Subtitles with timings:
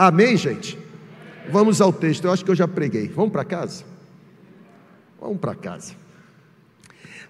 [0.00, 0.78] Amém, gente?
[1.50, 2.24] Vamos ao texto.
[2.24, 3.08] Eu acho que eu já preguei.
[3.08, 3.84] Vamos para casa?
[5.20, 5.96] Vamos para casa.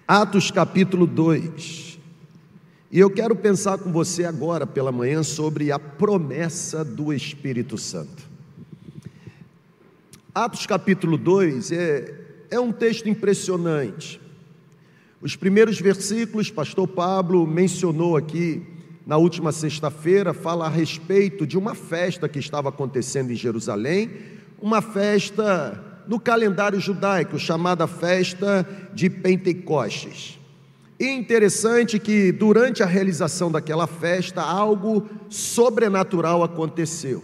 [0.07, 1.97] Atos capítulo 2.
[2.91, 8.29] E eu quero pensar com você agora pela manhã sobre a promessa do Espírito Santo.
[10.33, 12.13] Atos capítulo 2 é,
[12.51, 14.21] é um texto impressionante.
[15.19, 18.61] Os primeiros versículos, pastor Pablo mencionou aqui
[19.09, 24.11] na última sexta-feira, fala a respeito de uma festa que estava acontecendo em Jerusalém,
[24.61, 30.39] uma festa no calendário judaico, chamada festa de Pentecostes.
[30.99, 37.23] E interessante que durante a realização daquela festa, algo sobrenatural aconteceu.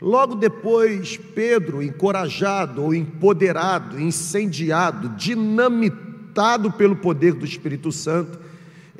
[0.00, 8.38] Logo depois, Pedro, encorajado ou empoderado, incendiado, dinamitado pelo poder do Espírito Santo,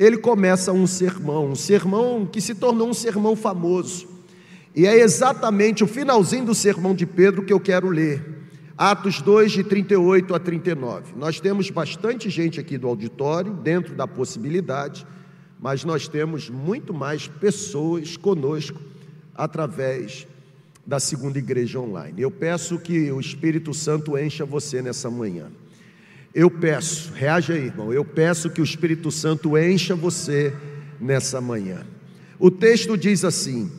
[0.00, 4.09] ele começa um sermão, um sermão que se tornou um sermão famoso.
[4.74, 8.38] E é exatamente o finalzinho do sermão de Pedro que eu quero ler.
[8.78, 11.12] Atos 2, de 38 a 39.
[11.16, 15.06] Nós temos bastante gente aqui do auditório, dentro da possibilidade,
[15.60, 18.80] mas nós temos muito mais pessoas conosco
[19.34, 20.26] através
[20.87, 22.23] da segunda igreja online.
[22.23, 25.48] Eu peço que o Espírito Santo encha você nessa manhã.
[26.34, 27.92] Eu peço, reaja aí, irmão.
[27.92, 30.54] Eu peço que o Espírito Santo encha você
[31.00, 31.84] nessa manhã.
[32.38, 33.70] O texto diz assim: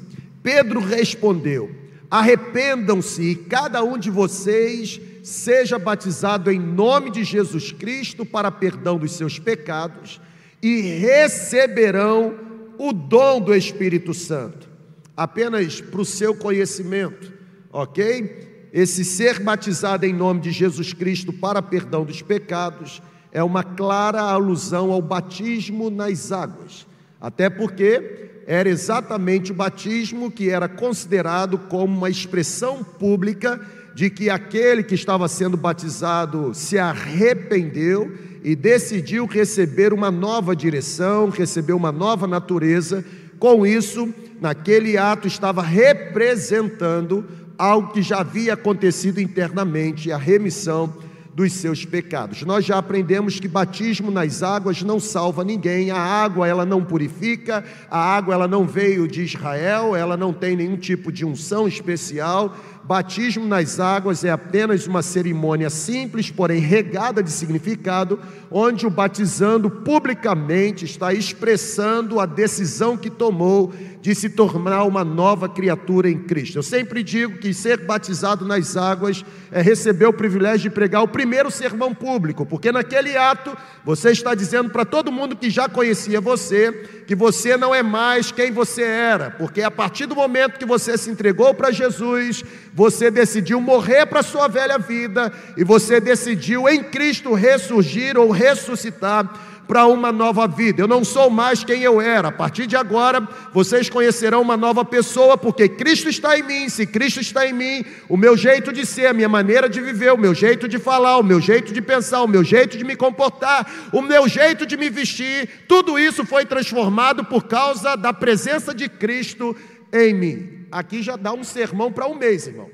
[0.44, 1.72] Pedro respondeu:
[2.10, 8.98] Arrependam-se e cada um de vocês seja batizado em nome de Jesus Cristo para perdão
[8.98, 10.20] dos seus pecados
[10.62, 12.36] e receberão
[12.78, 14.70] o dom do Espírito Santo.
[15.16, 17.32] Apenas para o seu conhecimento,
[17.72, 18.51] ok?
[18.74, 24.22] Esse ser batizado em nome de Jesus Cristo para perdão dos pecados é uma clara
[24.22, 26.86] alusão ao batismo nas águas,
[27.20, 33.60] até porque era exatamente o batismo que era considerado como uma expressão pública
[33.94, 38.12] de que aquele que estava sendo batizado se arrependeu
[38.44, 43.06] e decidiu receber uma nova direção, receber uma nova natureza.
[43.38, 47.26] Com isso, naquele ato estava representando
[47.62, 50.92] algo que já havia acontecido internamente, a remissão
[51.34, 52.42] dos seus pecados.
[52.42, 55.92] Nós já aprendemos que batismo nas águas não salva ninguém.
[55.92, 60.56] A água ela não purifica, a água ela não veio de Israel, ela não tem
[60.56, 62.56] nenhum tipo de unção especial.
[62.84, 68.20] Batismo nas águas é apenas uma cerimônia simples, porém regada de significado,
[68.50, 73.72] onde o batizando publicamente está expressando a decisão que tomou
[74.02, 76.58] de se tornar uma nova criatura em Cristo.
[76.58, 81.08] Eu sempre digo que ser batizado nas águas é receber o privilégio de pregar o
[81.08, 83.56] primeiro sermão público, porque naquele ato
[83.86, 86.72] você está dizendo para todo mundo que já conhecia você
[87.06, 90.98] que você não é mais quem você era, porque a partir do momento que você
[90.98, 92.44] se entregou para Jesus,
[92.74, 98.32] você decidiu morrer para a sua velha vida e você decidiu em Cristo ressurgir ou
[98.32, 100.82] ressuscitar para uma nova vida.
[100.82, 102.28] Eu não sou mais quem eu era.
[102.28, 106.68] A partir de agora, vocês conhecerão uma nova pessoa, porque Cristo está em mim.
[106.68, 110.12] Se Cristo está em mim, o meu jeito de ser, a minha maneira de viver,
[110.12, 112.98] o meu jeito de falar, o meu jeito de pensar, o meu jeito de me
[112.98, 118.74] comportar, o meu jeito de me vestir, tudo isso foi transformado por causa da presença
[118.74, 119.56] de Cristo
[119.94, 120.61] em mim.
[120.72, 122.70] Aqui já dá um sermão para um mês, irmão.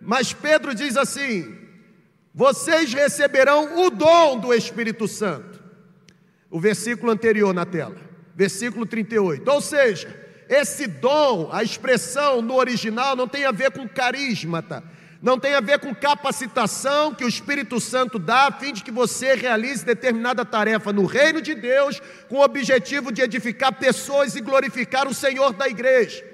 [0.00, 1.56] Mas Pedro diz assim:
[2.34, 5.62] vocês receberão o dom do Espírito Santo.
[6.50, 7.96] O versículo anterior na tela,
[8.34, 9.48] versículo 38.
[9.48, 14.82] Ou seja, esse dom, a expressão no original não tem a ver com carisma, tá?
[15.22, 18.90] Não tem a ver com capacitação que o Espírito Santo dá a fim de que
[18.90, 24.40] você realize determinada tarefa no reino de Deus, com o objetivo de edificar pessoas e
[24.40, 26.31] glorificar o Senhor da igreja.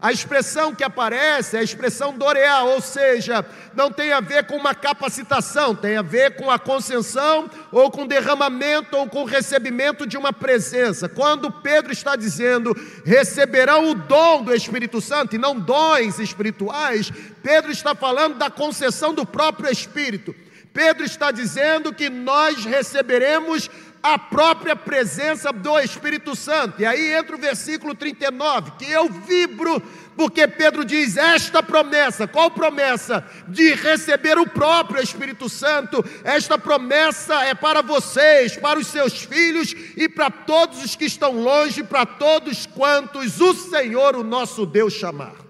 [0.00, 3.44] A expressão que aparece é a expressão dorear, ou seja,
[3.74, 8.06] não tem a ver com uma capacitação, tem a ver com a concessão ou com
[8.06, 11.08] derramamento ou com recebimento de uma presença.
[11.08, 17.10] Quando Pedro está dizendo receberão o dom do Espírito Santo e não dons espirituais,
[17.42, 20.32] Pedro está falando da concessão do próprio Espírito.
[20.72, 23.68] Pedro está dizendo que nós receberemos
[24.02, 26.80] a própria presença do Espírito Santo.
[26.80, 29.80] E aí entra o versículo 39, que eu vibro,
[30.16, 33.24] porque Pedro diz: Esta promessa, qual promessa?
[33.48, 36.04] De receber o próprio Espírito Santo.
[36.24, 41.32] Esta promessa é para vocês, para os seus filhos e para todos os que estão
[41.32, 45.48] longe, para todos quantos o Senhor, o nosso Deus, chamar.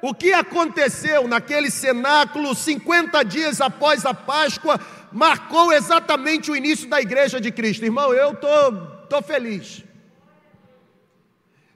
[0.00, 4.78] O que aconteceu naquele cenáculo 50 dias após a Páscoa?
[5.12, 7.84] Marcou exatamente o início da igreja de Cristo.
[7.84, 9.82] Irmão, eu estou tô, tô feliz.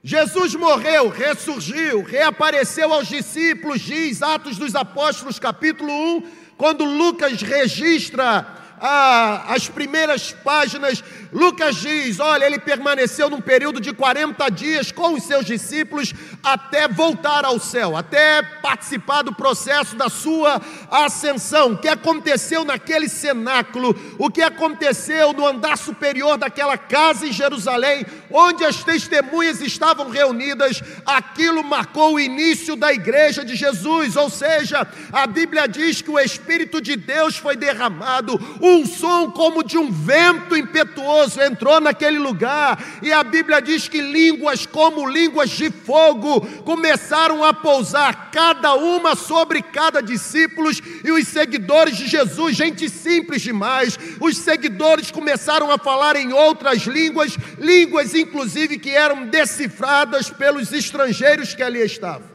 [0.03, 6.23] Jesus morreu, ressurgiu, reapareceu aos discípulos, diz Atos dos Apóstolos, capítulo 1,
[6.57, 11.01] quando Lucas registra ah, as primeiras páginas,
[11.31, 16.13] Lucas diz: olha, ele permaneceu num período de 40 dias com os seus discípulos
[16.43, 21.71] até voltar ao céu, até participar do processo da sua ascensão.
[21.71, 28.05] O que aconteceu naquele cenáculo, o que aconteceu no andar superior daquela casa em Jerusalém,
[28.29, 34.85] onde as testemunhas estavam reunidas, aquilo marcou o início da igreja de Jesus, ou seja,
[35.13, 38.37] a Bíblia diz que o Espírito de Deus foi derramado,
[38.73, 44.01] um som como de um vento impetuoso entrou naquele lugar, e a Bíblia diz que
[44.01, 50.69] línguas como línguas de fogo começaram a pousar, cada uma sobre cada discípulo,
[51.03, 56.83] e os seguidores de Jesus, gente simples demais, os seguidores começaram a falar em outras
[56.83, 62.33] línguas, línguas inclusive que eram decifradas pelos estrangeiros que ali estavam.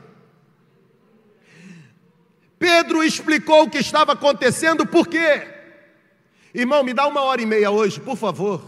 [2.58, 5.57] Pedro explicou o que estava acontecendo, por quê?
[6.54, 8.62] Irmão, me dá uma hora e meia hoje, por favor.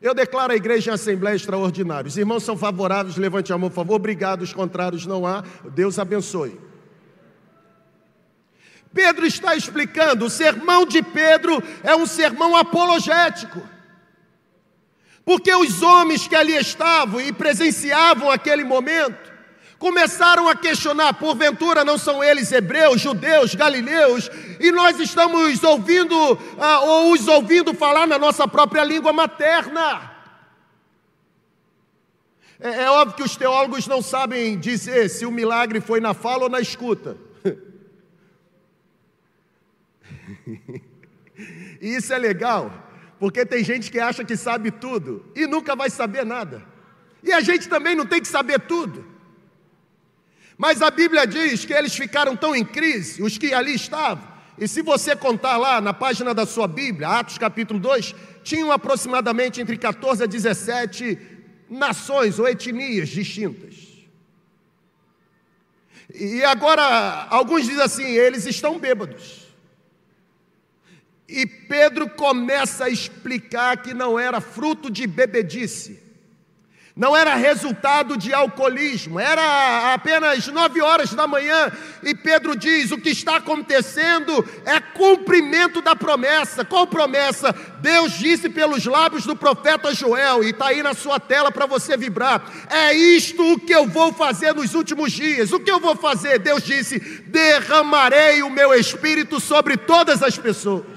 [0.00, 2.08] Eu declaro a igreja em assembleia extraordinária.
[2.08, 3.94] Os irmãos são favoráveis, levante a mão, por favor.
[3.94, 5.44] Obrigado, os contrários não há.
[5.72, 6.58] Deus abençoe.
[8.92, 13.62] Pedro está explicando, o sermão de Pedro é um sermão apologético.
[15.24, 19.31] Porque os homens que ali estavam e presenciavam aquele momento,
[19.82, 24.30] começaram a questionar: porventura não são eles hebreus, judeus, galileus,
[24.60, 26.14] e nós estamos ouvindo,
[26.56, 30.12] ah, ou os ouvindo falar na nossa própria língua materna.
[32.60, 36.44] É, é óbvio que os teólogos não sabem dizer se o milagre foi na fala
[36.44, 37.16] ou na escuta.
[41.82, 42.72] e isso é legal,
[43.18, 46.62] porque tem gente que acha que sabe tudo e nunca vai saber nada.
[47.20, 49.11] E a gente também não tem que saber tudo.
[50.56, 54.30] Mas a Bíblia diz que eles ficaram tão em crise, os que ali estavam.
[54.58, 59.60] E se você contar lá na página da sua Bíblia, Atos capítulo 2, tinham aproximadamente
[59.60, 61.18] entre 14 a 17
[61.70, 63.92] nações ou etnias distintas.
[66.14, 69.42] E agora, alguns dizem assim: eles estão bêbados.
[71.28, 76.01] E Pedro começa a explicar que não era fruto de bebedice,
[76.94, 81.72] não era resultado de alcoolismo, era apenas nove horas da manhã,
[82.02, 86.64] e Pedro diz: o que está acontecendo é cumprimento da promessa.
[86.64, 87.54] Qual promessa?
[87.80, 91.96] Deus disse pelos lábios do profeta Joel, e está aí na sua tela para você
[91.96, 95.50] vibrar: é isto o que eu vou fazer nos últimos dias.
[95.50, 96.38] O que eu vou fazer?
[96.40, 100.91] Deus disse: derramarei o meu espírito sobre todas as pessoas.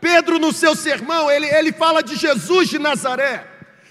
[0.00, 3.46] Pedro, no seu sermão, ele, ele fala de Jesus de Nazaré.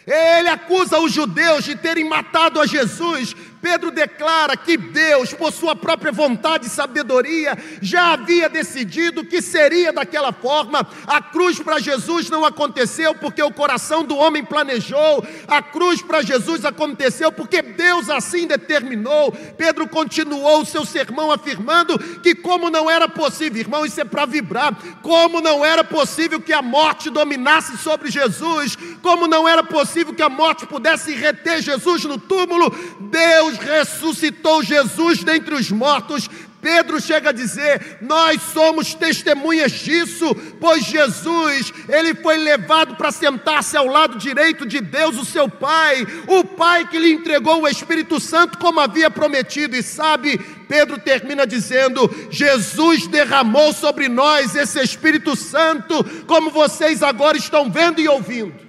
[0.07, 5.75] Ele acusa os judeus de terem matado a Jesus, Pedro declara que Deus, por sua
[5.75, 10.87] própria vontade e sabedoria, já havia decidido que seria daquela forma.
[11.05, 16.21] A cruz para Jesus não aconteceu porque o coração do homem planejou, a cruz para
[16.21, 19.31] Jesus aconteceu porque Deus assim determinou.
[19.57, 24.25] Pedro continuou o seu sermão afirmando que, como não era possível, irmão, isso é para
[24.25, 30.13] vibrar, como não era possível que a morte dominasse sobre Jesus, como não era possível
[30.13, 36.29] que a morte pudesse reter Jesus no túmulo, Deus Deus ressuscitou Jesus dentre os mortos.
[36.61, 43.77] Pedro chega a dizer: Nós somos testemunhas disso, pois Jesus, ele foi levado para sentar-se
[43.77, 48.19] ao lado direito de Deus, o seu Pai, o Pai que lhe entregou o Espírito
[48.19, 49.75] Santo como havia prometido.
[49.75, 50.37] E sabe,
[50.67, 58.01] Pedro termina dizendo: Jesus derramou sobre nós esse Espírito Santo, como vocês agora estão vendo
[58.01, 58.67] e ouvindo.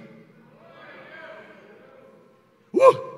[2.73, 3.10] Uh!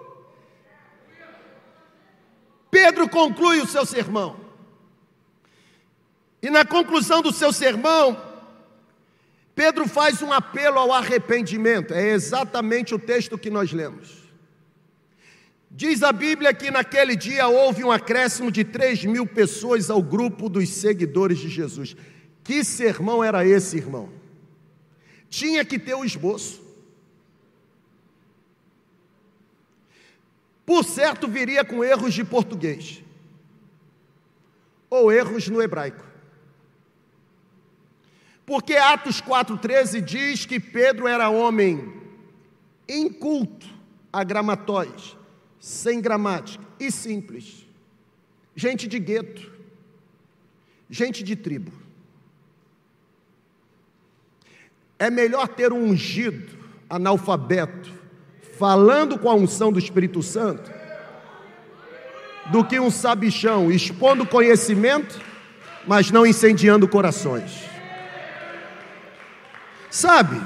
[2.73, 4.35] Pedro conclui o seu sermão.
[6.41, 8.19] E na conclusão do seu sermão,
[9.53, 11.93] Pedro faz um apelo ao arrependimento.
[11.93, 14.23] É exatamente o texto que nós lemos.
[15.69, 20.49] Diz a Bíblia que naquele dia houve um acréscimo de 3 mil pessoas ao grupo
[20.49, 21.95] dos seguidores de Jesus.
[22.43, 24.09] Que sermão era esse, irmão?
[25.29, 26.62] Tinha que ter o esboço.
[30.65, 33.03] Por certo, viria com erros de português
[34.89, 36.05] ou erros no hebraico.
[38.45, 42.01] Porque Atos 4,13 diz que Pedro era homem
[42.87, 43.67] inculto
[44.11, 45.17] a gramatóis,
[45.59, 47.65] sem gramática e simples,
[48.55, 49.51] gente de gueto,
[50.89, 51.71] gente de tribo.
[54.99, 56.57] É melhor ter um ungido,
[56.89, 58.02] analfabeto,
[58.63, 60.71] falando com a unção do Espírito Santo,
[62.49, 65.19] do que um sabichão expondo conhecimento,
[65.85, 67.65] mas não incendiando corações.
[69.91, 70.41] Sabe?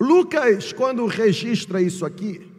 [0.00, 2.50] Lucas, quando registra isso aqui,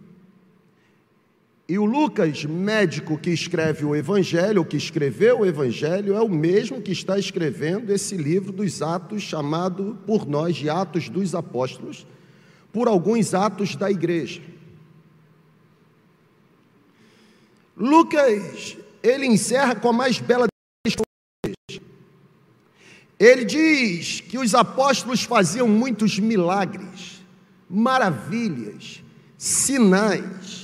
[1.74, 6.80] e o Lucas, médico que escreve o Evangelho, que escreveu o Evangelho, é o mesmo
[6.80, 12.06] que está escrevendo esse livro dos Atos, chamado por nós de Atos dos Apóstolos,
[12.72, 14.40] por alguns atos da igreja.
[17.76, 20.46] Lucas, ele encerra com a mais bela
[23.20, 27.24] ele diz que os apóstolos faziam muitos milagres,
[27.68, 29.02] maravilhas,
[29.40, 30.63] sinais.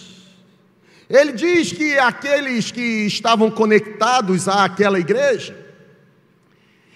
[1.10, 5.58] Ele diz que aqueles que estavam conectados àquela igreja,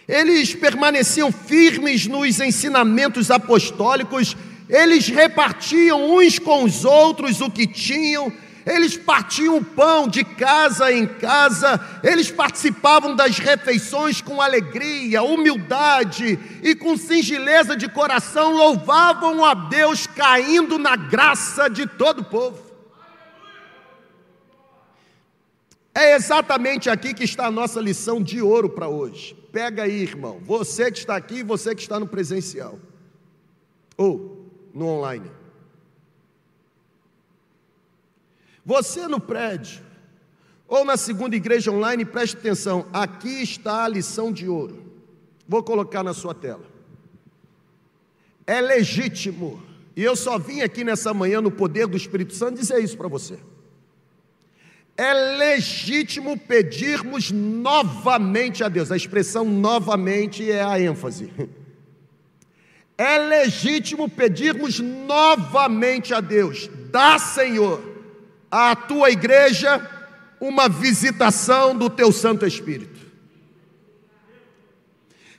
[0.07, 4.37] eles permaneciam firmes nos ensinamentos apostólicos,
[4.69, 8.31] eles repartiam uns com os outros o que tinham,
[8.67, 16.39] eles partiam o pão de casa em casa, eles participavam das refeições com alegria, humildade
[16.61, 22.62] e com singeleza de coração, louvavam a Deus, caindo na graça de todo o povo.
[25.93, 29.35] É exatamente aqui que está a nossa lição de ouro para hoje.
[29.51, 30.39] Pega aí, irmão.
[30.43, 32.79] Você que está aqui e você que está no presencial.
[33.95, 35.29] Ou no online.
[38.65, 39.83] Você no prédio.
[40.67, 42.87] Ou na segunda igreja online, preste atenção.
[42.91, 44.91] Aqui está a lição de ouro.
[45.47, 46.65] Vou colocar na sua tela.
[48.47, 49.61] É legítimo.
[49.95, 53.07] E eu só vim aqui nessa manhã, no poder do Espírito Santo, dizer isso para
[53.07, 53.37] você.
[54.95, 58.91] É legítimo pedirmos novamente a Deus.
[58.91, 61.31] A expressão novamente é a ênfase.
[62.97, 66.69] É legítimo pedirmos novamente a Deus.
[66.91, 67.81] Dá, Senhor,
[68.51, 69.89] à tua igreja
[70.39, 73.01] uma visitação do teu Santo Espírito.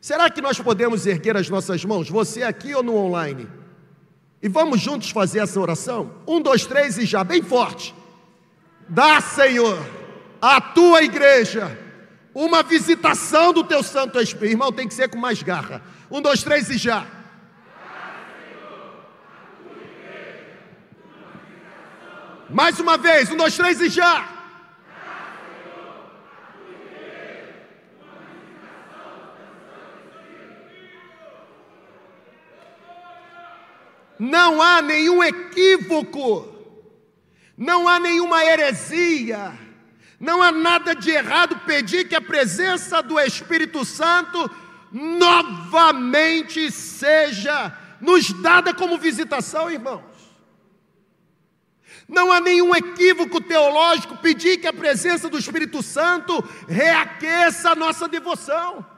[0.00, 3.46] Será que nós podemos erguer as nossas mãos, você aqui ou no online?
[4.42, 6.11] E vamos juntos fazer essa oração?
[6.26, 7.94] Um, dois, três e já, bem forte.
[8.88, 9.78] Dá, Senhor,
[10.40, 11.78] à tua igreja
[12.34, 14.52] uma visitação do teu Santo Espírito.
[14.52, 15.82] Irmão, tem que ser com mais garra.
[16.10, 17.06] Um, dois, três e já.
[22.50, 24.28] Mais uma vez, um, dois, três e já.
[34.18, 36.53] Não há nenhum equívoco
[37.56, 39.52] não há nenhuma heresia,
[40.18, 44.50] não há nada de errado pedir que a presença do Espírito Santo
[44.90, 50.02] novamente seja nos dada como visitação, irmãos.
[52.08, 58.06] Não há nenhum equívoco teológico pedir que a presença do Espírito Santo reaqueça a nossa
[58.06, 58.93] devoção.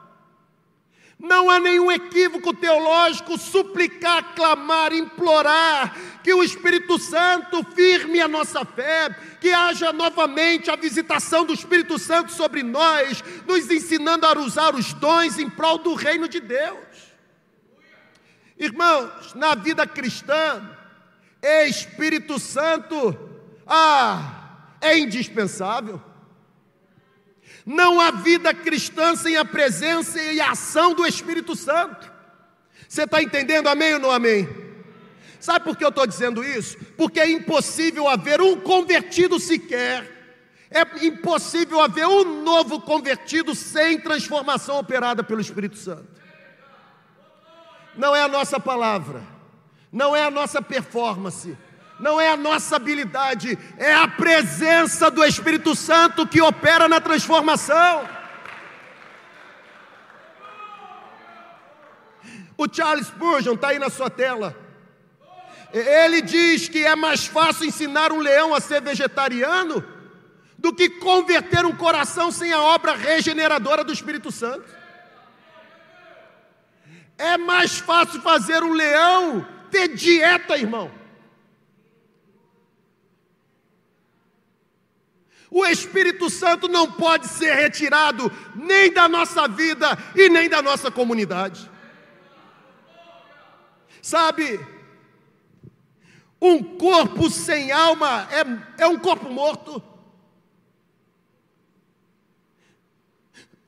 [1.18, 8.64] Não há nenhum equívoco teológico suplicar, clamar, implorar que o Espírito Santo firme a nossa
[8.64, 9.08] fé,
[9.40, 14.92] que haja novamente a visitação do Espírito Santo sobre nós, nos ensinando a usar os
[14.92, 17.06] dons em prol do reino de Deus.
[18.58, 20.70] Irmãos, na vida cristã,
[21.66, 23.16] Espírito Santo,
[23.66, 26.00] ah, é indispensável.
[27.64, 32.12] Não há vida cristã sem a presença e a ação do Espírito Santo.
[32.88, 34.48] Você está entendendo, amém ou não amém?
[35.40, 36.78] Sabe por que eu estou dizendo isso?
[36.96, 40.16] Porque é impossível haver um convertido sequer,
[40.70, 46.08] é impossível haver um novo convertido sem transformação operada pelo Espírito Santo.
[47.96, 49.22] Não é a nossa palavra,
[49.92, 51.56] não é a nossa performance,
[51.98, 58.08] não é a nossa habilidade, é a presença do Espírito Santo que opera na transformação.
[62.58, 64.56] O Charles Spurgeon está aí na sua tela.
[65.72, 69.84] Ele diz que é mais fácil ensinar um leão a ser vegetariano
[70.56, 74.64] do que converter um coração sem a obra regeneradora do Espírito Santo.
[77.18, 80.90] É mais fácil fazer um leão ter dieta, irmão.
[85.50, 90.90] O Espírito Santo não pode ser retirado nem da nossa vida e nem da nossa
[90.90, 91.70] comunidade.
[94.02, 94.60] Sabe,
[96.40, 99.82] um corpo sem alma é, é um corpo morto.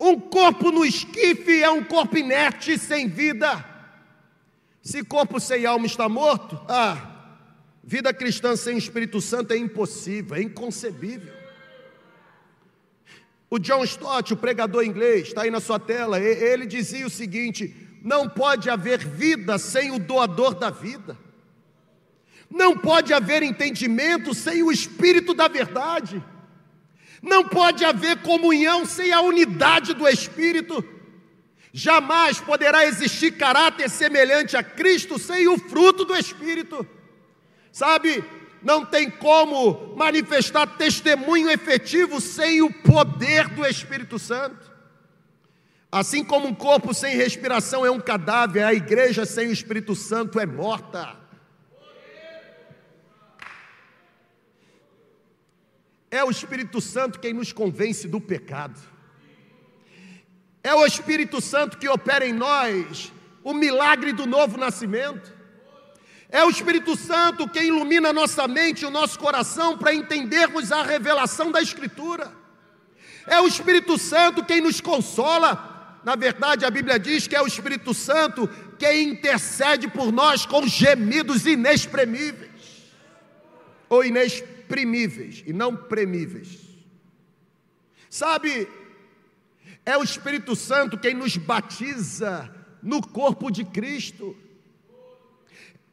[0.00, 3.64] Um corpo no esquife é um corpo inerte, sem vida.
[4.80, 7.35] Se corpo sem alma está morto, ah,
[7.82, 11.38] vida cristã sem Espírito Santo é impossível, é inconcebível.
[13.50, 17.75] O John Stott, o pregador inglês, está aí na sua tela, ele dizia o seguinte:
[18.02, 21.17] não pode haver vida sem o doador da vida,
[22.50, 26.23] não pode haver entendimento sem o Espírito da verdade,
[27.23, 30.85] não pode haver comunhão sem a unidade do Espírito,
[31.73, 36.87] jamais poderá existir caráter semelhante a Cristo sem o fruto do Espírito,
[37.73, 38.23] sabe?
[38.62, 44.68] Não tem como manifestar testemunho efetivo sem o poder do Espírito Santo.
[45.90, 50.38] Assim como um corpo sem respiração é um cadáver, a igreja sem o Espírito Santo
[50.38, 51.16] é morta.
[56.10, 58.78] É o Espírito Santo quem nos convence do pecado.
[60.62, 63.12] É o Espírito Santo que opera em nós
[63.42, 65.38] o milagre do novo nascimento.
[66.30, 70.82] É o Espírito Santo que ilumina a nossa mente o nosso coração para entendermos a
[70.82, 72.32] revelação da Escritura.
[73.26, 76.00] É o Espírito Santo quem nos consola.
[76.04, 80.66] Na verdade, a Bíblia diz que é o Espírito Santo quem intercede por nós com
[80.66, 82.49] gemidos inexprimíveis
[83.88, 86.58] ou inexprimíveis e não premiíveis.
[88.11, 88.68] Sabe,
[89.85, 94.37] é o Espírito Santo quem nos batiza no corpo de Cristo.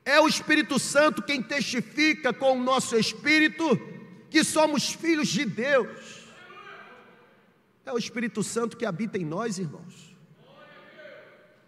[0.06, 3.76] É o Espírito Santo quem testifica com o nosso espírito
[4.30, 6.28] que somos filhos de Deus.
[7.84, 10.16] É o Espírito Santo que habita em nós, irmãos.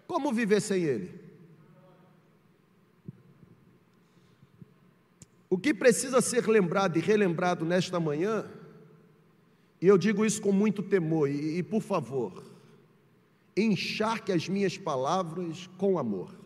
[0.05, 1.19] Como viver sem Ele?
[5.49, 8.45] O que precisa ser lembrado e relembrado nesta manhã,
[9.81, 12.43] e eu digo isso com muito temor, e, e por favor,
[13.55, 16.36] encharque as minhas palavras com amor.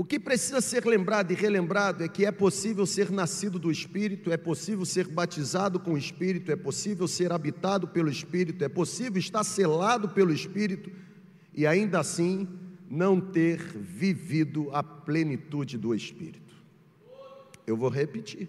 [0.00, 4.32] O que precisa ser lembrado e relembrado é que é possível ser nascido do Espírito,
[4.32, 9.20] é possível ser batizado com o Espírito, é possível ser habitado pelo Espírito, é possível
[9.20, 10.90] estar selado pelo Espírito
[11.52, 12.48] e ainda assim
[12.88, 16.54] não ter vivido a plenitude do Espírito.
[17.66, 18.48] Eu vou repetir.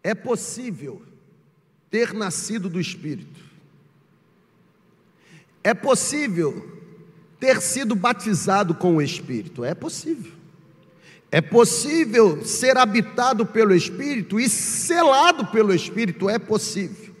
[0.00, 1.02] É possível
[1.90, 3.45] ter nascido do Espírito,
[5.66, 6.64] é possível
[7.40, 9.64] ter sido batizado com o Espírito?
[9.64, 10.30] É possível.
[11.28, 16.30] É possível ser habitado pelo Espírito e selado pelo Espírito?
[16.30, 17.12] É possível.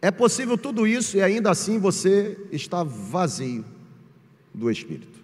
[0.00, 3.66] É possível tudo isso e ainda assim você está vazio
[4.54, 5.20] do Espírito.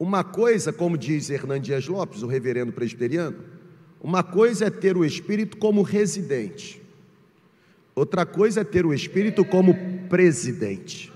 [0.00, 3.38] Uma coisa, como diz Hernandes Lopes, o reverendo presbiteriano,
[4.00, 6.81] uma coisa é ter o Espírito como residente,
[7.94, 9.74] Outra coisa é ter o Espírito como
[10.08, 11.12] presidente.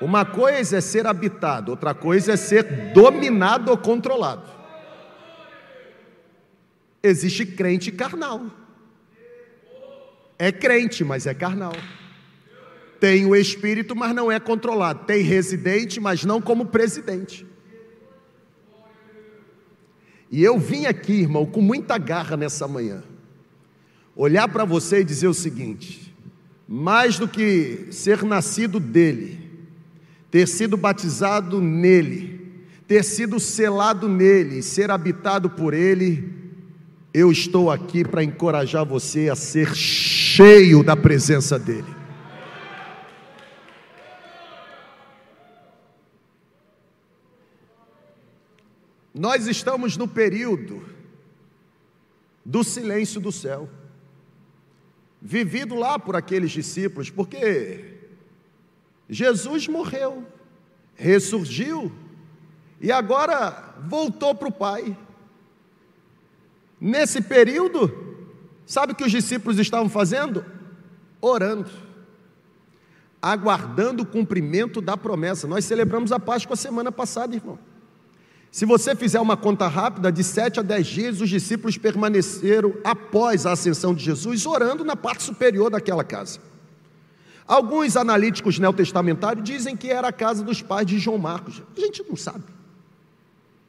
[0.00, 4.50] Uma coisa é ser habitado, outra coisa é ser dominado ou controlado.
[7.02, 8.46] Existe crente carnal.
[10.38, 11.72] É crente, mas é carnal.
[12.98, 15.04] Tem o Espírito, mas não é controlado.
[15.04, 17.46] Tem residente, mas não como presidente.
[20.30, 23.02] E eu vim aqui, irmão, com muita garra nessa manhã
[24.16, 26.14] olhar para você e dizer o seguinte:
[26.66, 29.38] mais do que ser nascido dele,
[30.30, 32.40] ter sido batizado nele,
[32.88, 36.32] ter sido selado nele, ser habitado por ele,
[37.12, 41.94] eu estou aqui para encorajar você a ser cheio da presença dele.
[49.14, 50.82] Nós estamos no período
[52.44, 53.66] do silêncio do céu
[55.26, 57.96] vivido lá por aqueles discípulos, porque
[59.10, 60.24] Jesus morreu,
[60.94, 61.90] ressurgiu
[62.80, 64.96] e agora voltou para o Pai.
[66.80, 68.28] Nesse período,
[68.64, 70.44] sabe o que os discípulos estavam fazendo?
[71.20, 71.70] Orando,
[73.20, 75.48] aguardando o cumprimento da promessa.
[75.48, 77.58] Nós celebramos a Páscoa semana passada, irmão.
[78.56, 83.44] Se você fizer uma conta rápida, de sete a dez dias, os discípulos permaneceram após
[83.44, 86.38] a ascensão de Jesus, orando na parte superior daquela casa.
[87.46, 91.62] Alguns analíticos neotestamentários dizem que era a casa dos pais de João Marcos.
[91.76, 92.44] A gente não sabe.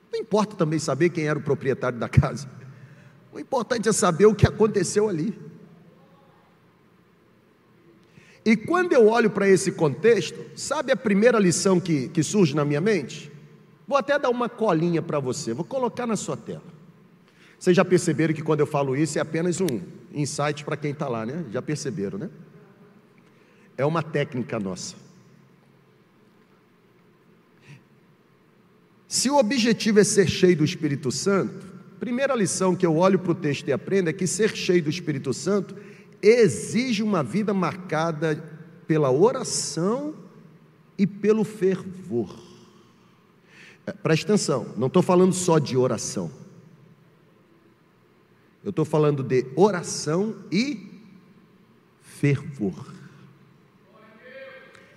[0.10, 2.50] Não importa também saber quem era o proprietário da casa.
[3.34, 5.38] O importante é saber o que aconteceu ali.
[8.45, 12.63] E quando eu olho para esse contexto, sabe a primeira lição que, que surge na
[12.63, 13.36] minha mente?
[13.88, 16.78] Vou até dar uma colinha para você, vou colocar na sua tela.
[17.58, 19.82] Vocês já perceberam que quando eu falo isso é apenas um
[20.13, 21.45] insight para quem está lá, né?
[21.52, 22.30] Já perceberam, né?
[23.78, 24.95] É uma técnica nossa.
[29.08, 31.65] Se o objetivo é ser cheio do Espírito Santo,
[32.00, 34.89] primeira lição que eu olho para o texto e aprendo é que ser cheio do
[34.89, 35.76] Espírito Santo
[36.21, 38.43] exige uma vida marcada
[38.86, 40.13] pela oração
[40.97, 42.46] e pelo fervor.
[43.88, 46.30] É, presta atenção, não estou falando só de oração.
[48.62, 50.91] Eu estou falando de oração e
[52.02, 52.93] fervor.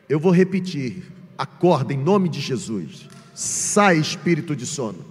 [0.09, 1.05] Eu vou repetir,
[1.38, 3.09] acorda em nome de Jesus.
[3.33, 5.05] Sai espírito de sono.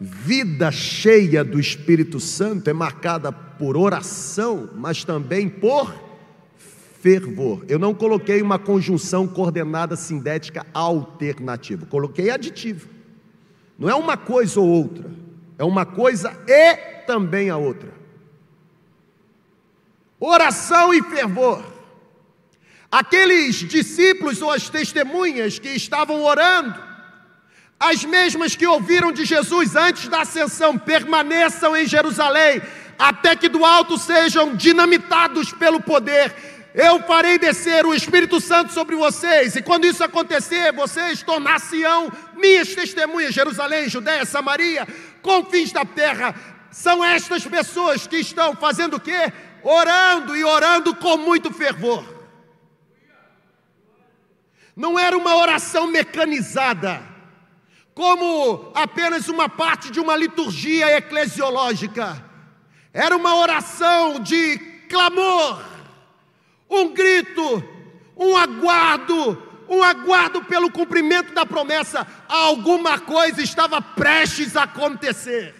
[0.00, 6.05] Vida cheia do Espírito Santo é marcada por oração, mas também por
[7.06, 7.64] fervor.
[7.68, 12.88] Eu não coloquei uma conjunção coordenada sintética alternativa, coloquei aditivo.
[13.78, 15.08] Não é uma coisa ou outra,
[15.56, 16.74] é uma coisa e
[17.06, 17.94] também a outra.
[20.18, 21.64] Oração e fervor.
[22.90, 26.74] Aqueles discípulos ou as testemunhas que estavam orando,
[27.78, 32.60] as mesmas que ouviram de Jesus antes da ascensão, permaneçam em Jerusalém,
[32.98, 36.55] até que do alto sejam dinamitados pelo poder.
[36.76, 42.74] Eu farei descer o Espírito Santo sobre vocês, e quando isso acontecer, vocês tornar-se-ão minhas
[42.74, 44.86] testemunhas, Jerusalém, Judéia, Samaria,
[45.22, 46.34] confins da terra.
[46.70, 49.32] São estas pessoas que estão fazendo o quê?
[49.62, 52.04] Orando e orando com muito fervor.
[54.76, 57.02] Não era uma oração mecanizada,
[57.94, 62.22] como apenas uma parte de uma liturgia eclesiológica.
[62.92, 64.58] Era uma oração de
[64.90, 65.75] clamor,
[66.68, 67.64] um grito,
[68.16, 72.06] um aguardo, um aguardo pelo cumprimento da promessa.
[72.28, 75.54] Alguma coisa estava prestes a acontecer.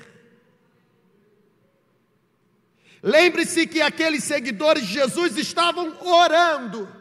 [3.03, 6.97] Lembre-se que aqueles seguidores de Jesus estavam orando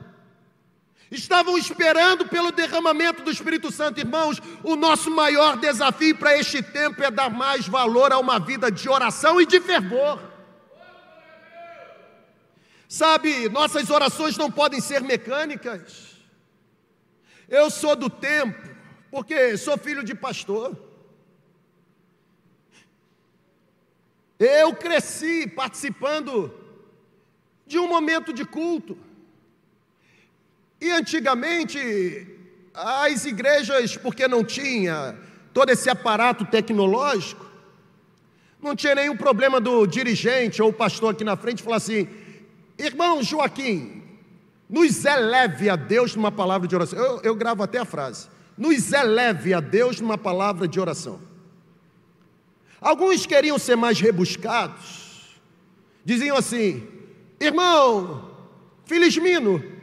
[1.12, 4.00] estavam esperando pelo derramamento do Espírito Santo.
[4.00, 8.72] Irmãos, o nosso maior desafio para este tempo é dar mais valor a uma vida
[8.72, 10.35] de oração e de fervor.
[12.88, 16.16] Sabe, nossas orações não podem ser mecânicas.
[17.50, 18.62] Eu sou do tempo,
[19.12, 20.78] porque sou filho de pastor.
[24.38, 26.54] Eu cresci participando
[27.66, 28.98] de um momento de culto.
[30.80, 32.28] E antigamente,
[32.74, 35.18] as igrejas, porque não tinha
[35.54, 37.46] todo esse aparato tecnológico,
[38.62, 42.08] não tinha nenhum problema do dirigente ou pastor aqui na frente falar assim:
[42.78, 44.04] irmão Joaquim,
[44.70, 46.98] nos eleve a Deus numa palavra de oração.
[46.98, 51.20] Eu, eu gravo até a frase: nos eleve a Deus numa palavra de oração.
[52.82, 55.40] Alguns queriam ser mais rebuscados,
[56.04, 56.88] diziam assim:
[57.40, 58.32] irmão,
[58.86, 59.76] Felismino,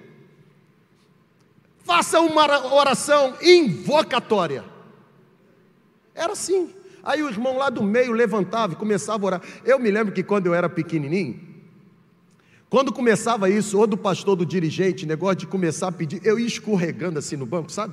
[1.85, 4.65] Faça uma oração invocatória.
[6.15, 6.73] Era assim.
[7.03, 9.43] Aí o irmão lá do meio levantava e começava a orar.
[9.65, 11.41] Eu me lembro que quando eu era pequenininho,
[12.73, 16.47] quando começava isso, ou do pastor, do dirigente, negócio de começar a pedir, eu ia
[16.47, 17.93] escorregando assim no banco, sabe?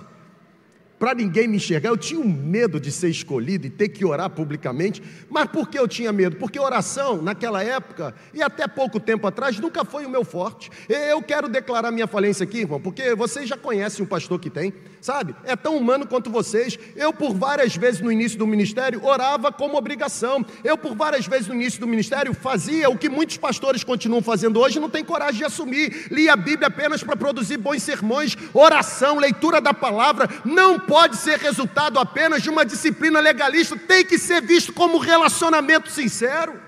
[0.99, 1.89] Para ninguém me enxergar.
[1.89, 5.01] Eu tinha um medo de ser escolhido e ter que orar publicamente.
[5.29, 6.35] Mas por que eu tinha medo?
[6.35, 10.69] Porque oração, naquela época e até pouco tempo atrás, nunca foi o meu forte.
[10.89, 14.73] Eu quero declarar minha falência aqui, irmão, porque vocês já conhecem um pastor que tem,
[14.99, 15.33] sabe?
[15.45, 16.77] É tão humano quanto vocês.
[16.95, 20.45] Eu, por várias vezes no início do ministério, orava como obrigação.
[20.63, 24.59] Eu, por várias vezes no início do ministério, fazia o que muitos pastores continuam fazendo
[24.59, 26.07] hoje, não tem coragem de assumir.
[26.11, 30.27] Lia a Bíblia apenas para produzir bons sermões, oração, leitura da palavra.
[30.43, 35.89] Não pode ser resultado apenas de uma disciplina legalista, tem que ser visto como relacionamento
[35.89, 36.59] sincero.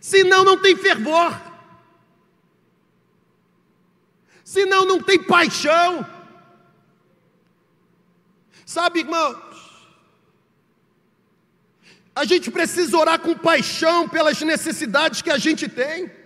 [0.00, 1.34] Senão não tem fervor.
[4.44, 6.06] Senão não tem paixão.
[8.64, 9.36] Sabe, irmãos?
[12.14, 16.23] A gente precisa orar com paixão pelas necessidades que a gente tem.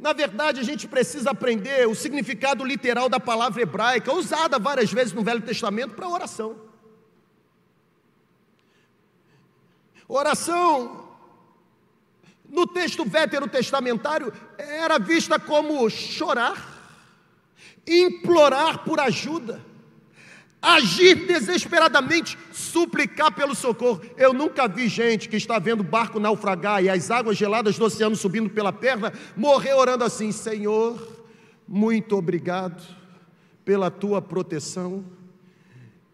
[0.00, 5.12] Na verdade, a gente precisa aprender o significado literal da palavra hebraica, usada várias vezes
[5.12, 6.56] no Velho Testamento para oração.
[10.08, 11.06] Oração,
[12.48, 16.56] no texto veterotestamentário, era vista como chorar,
[17.86, 19.69] implorar por ajuda
[20.60, 24.02] agir desesperadamente, suplicar pelo socorro.
[24.16, 28.16] Eu nunca vi gente que está vendo barco naufragar e as águas geladas do oceano
[28.16, 31.24] subindo pela perna, morrer orando assim: Senhor,
[31.66, 32.82] muito obrigado
[33.64, 35.04] pela tua proteção,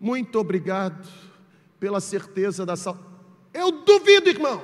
[0.01, 1.09] muito obrigado
[1.81, 3.17] pela certeza da salvação.
[3.57, 4.63] Eu duvido, irmão.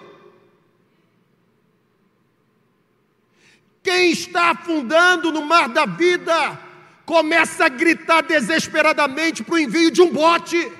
[3.82, 6.58] Quem está afundando no mar da vida
[7.04, 10.70] começa a gritar desesperadamente para o envio de um bote.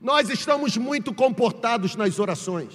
[0.00, 2.72] Nós estamos muito comportados nas orações.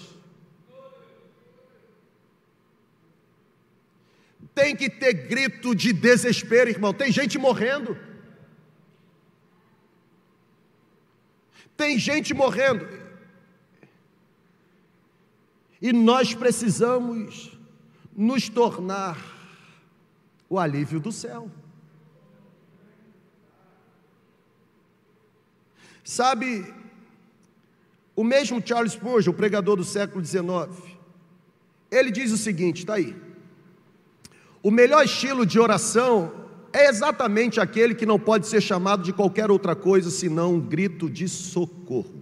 [4.53, 6.93] Tem que ter grito de desespero, irmão.
[6.93, 7.97] Tem gente morrendo.
[11.75, 12.87] Tem gente morrendo.
[15.81, 17.57] E nós precisamos
[18.15, 19.32] nos tornar
[20.53, 21.49] o alívio do céu.
[26.03, 26.71] Sabe,
[28.15, 30.69] o mesmo Charles Spurgeon, o pregador do século XIX,
[31.89, 33.15] ele diz o seguinte: está aí.
[34.61, 36.31] O melhor estilo de oração
[36.71, 41.09] é exatamente aquele que não pode ser chamado de qualquer outra coisa senão um grito
[41.09, 42.21] de socorro.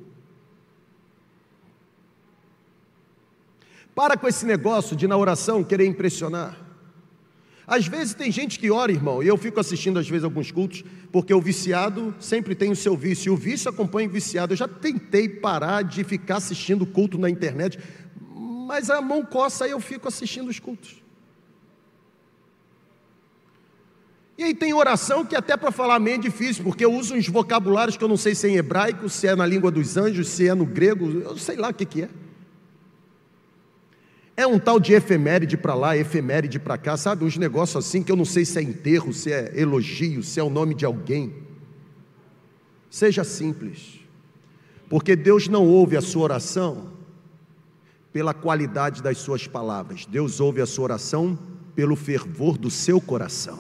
[3.94, 6.71] Para com esse negócio de na oração querer impressionar.
[7.66, 10.84] Às vezes tem gente que ora, irmão, e eu fico assistindo às vezes alguns cultos,
[11.12, 14.54] porque o viciado sempre tem o seu vício, e o vício acompanha o viciado.
[14.54, 17.80] Eu já tentei parar de ficar assistindo culto na internet,
[18.68, 21.02] mas a mão coça e eu fico assistindo os cultos.
[24.38, 27.28] E aí tem oração que até para falar amém é difícil, porque eu uso uns
[27.28, 30.30] vocabulários que eu não sei se é em hebraico, se é na língua dos anjos,
[30.30, 32.10] se é no grego, eu sei lá o que, que é.
[34.42, 37.24] É um tal de efeméride para lá, efeméride para cá, sabe?
[37.24, 40.44] Uns negócios assim que eu não sei se é enterro, se é elogio, se é
[40.44, 41.32] o nome de alguém.
[42.90, 44.00] Seja simples,
[44.90, 46.94] porque Deus não ouve a sua oração
[48.12, 51.38] pela qualidade das suas palavras, Deus ouve a sua oração
[51.76, 53.60] pelo fervor do seu coração.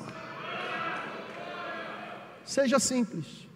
[2.43, 3.47] Seja simples.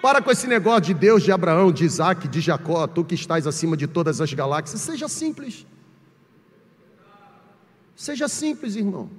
[0.00, 3.44] Para com esse negócio de Deus de Abraão, de Isaac, de Jacó, tu que estás
[3.44, 5.66] acima de todas as galáxias, seja simples.
[8.00, 9.10] Seja simples, irmão.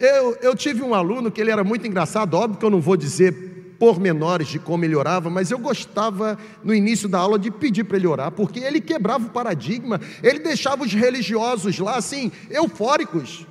[0.00, 2.96] Eu, eu tive um aluno que ele era muito engraçado, óbvio que eu não vou
[2.96, 7.84] dizer pormenores de como ele orava, mas eu gostava no início da aula de pedir
[7.84, 13.46] para ele orar, porque ele quebrava o paradigma, ele deixava os religiosos lá assim, eufóricos.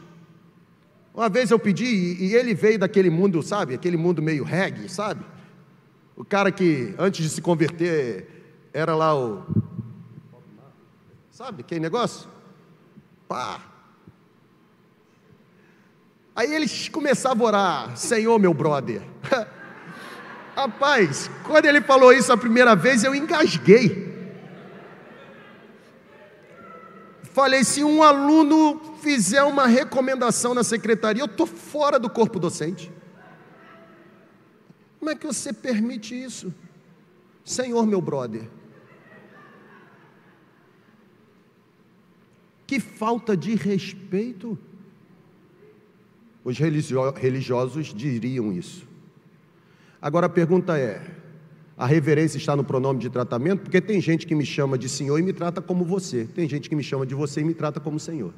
[1.13, 5.23] Uma vez eu pedi e ele veio daquele mundo, sabe, aquele mundo meio reggae, sabe?
[6.17, 8.28] O cara que antes de se converter
[8.73, 9.43] era lá o.
[11.30, 12.28] Sabe aquele negócio?
[13.28, 13.75] Pá,
[16.36, 19.02] Aí eles começavam a orar, Senhor, meu brother.
[20.54, 24.13] Rapaz, quando ele falou isso a primeira vez, eu engasguei.
[27.24, 32.91] Falei: se um aluno fizer uma recomendação na secretaria, eu estou fora do corpo docente.
[35.00, 36.54] Como é que você permite isso?
[37.43, 38.50] Senhor, meu brother.
[42.65, 44.58] Que falta de respeito.
[46.45, 48.88] Os religiosos diriam isso.
[49.99, 51.01] Agora a pergunta é:
[51.75, 53.63] a reverência está no pronome de tratamento?
[53.63, 56.69] Porque tem gente que me chama de senhor e me trata como você, tem gente
[56.69, 58.31] que me chama de você e me trata como senhor.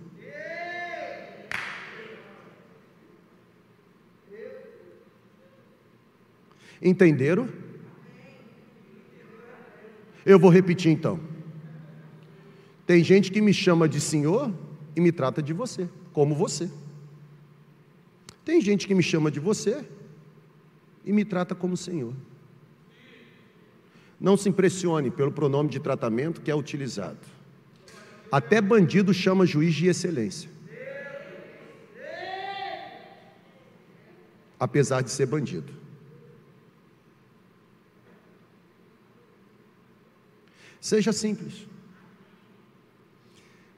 [6.82, 7.50] Entenderam?
[10.26, 11.20] Eu vou repetir então.
[12.86, 14.54] Tem gente que me chama de senhor
[14.96, 16.70] e me trata de você, como você.
[18.48, 19.86] Tem gente que me chama de você
[21.04, 22.14] e me trata como Senhor.
[24.18, 27.20] Não se impressione pelo pronome de tratamento que é utilizado.
[28.32, 30.50] Até bandido chama juiz de excelência.
[34.58, 35.74] Apesar de ser bandido.
[40.80, 41.68] Seja simples.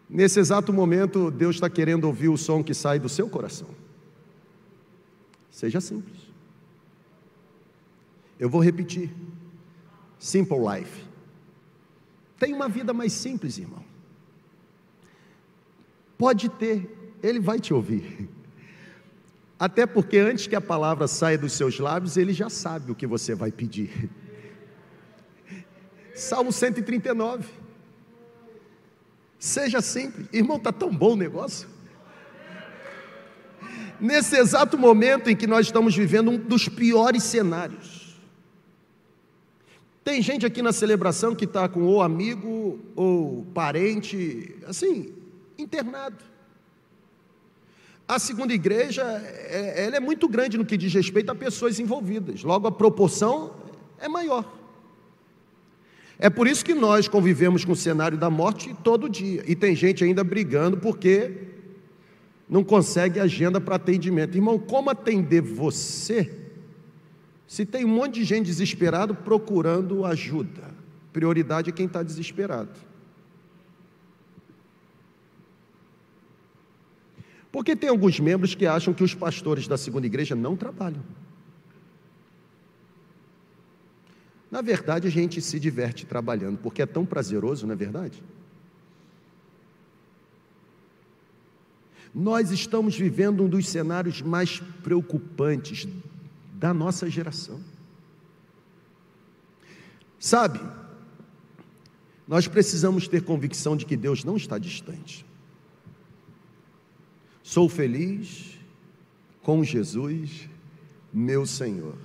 [0.07, 3.88] Nesse exato momento, Deus está querendo ouvir o som que sai do seu coração.
[5.59, 6.17] Seja simples.
[8.39, 9.13] Eu vou repetir.
[10.17, 11.03] Simple life.
[12.37, 13.83] Tem uma vida mais simples, irmão.
[16.17, 18.29] Pode ter, ele vai te ouvir.
[19.59, 23.05] Até porque antes que a palavra saia dos seus lábios, ele já sabe o que
[23.05, 24.09] você vai pedir.
[26.15, 27.49] Salmo 139.
[29.37, 30.29] Seja simples.
[30.31, 31.78] Irmão, está tão bom o negócio
[33.99, 38.17] nesse exato momento em que nós estamos vivendo um dos piores cenários.
[40.03, 45.13] Tem gente aqui na celebração que está com ou amigo ou parente, assim,
[45.57, 46.17] internado.
[48.07, 52.41] A segunda igreja, é, ela é muito grande no que diz respeito a pessoas envolvidas,
[52.41, 53.53] logo a proporção
[53.99, 54.57] é maior.
[56.17, 59.43] É por isso que nós convivemos com o cenário da morte todo dia.
[59.45, 61.31] E tem gente ainda brigando porque
[62.49, 64.35] não consegue agenda para atendimento.
[64.35, 66.35] Irmão, como atender você
[67.45, 70.73] se tem um monte de gente desesperado procurando ajuda?
[71.13, 72.71] Prioridade é quem está desesperado.
[77.51, 81.03] Porque tem alguns membros que acham que os pastores da segunda igreja não trabalham.
[84.51, 88.23] Na verdade, a gente se diverte trabalhando, porque é tão prazeroso, não é verdade?
[92.13, 95.87] Nós estamos vivendo um dos cenários mais preocupantes
[96.53, 97.59] da nossa geração.
[100.19, 100.59] Sabe,
[102.27, 105.25] nós precisamos ter convicção de que Deus não está distante.
[107.41, 108.59] Sou feliz
[109.41, 110.49] com Jesus,
[111.11, 111.97] meu Senhor.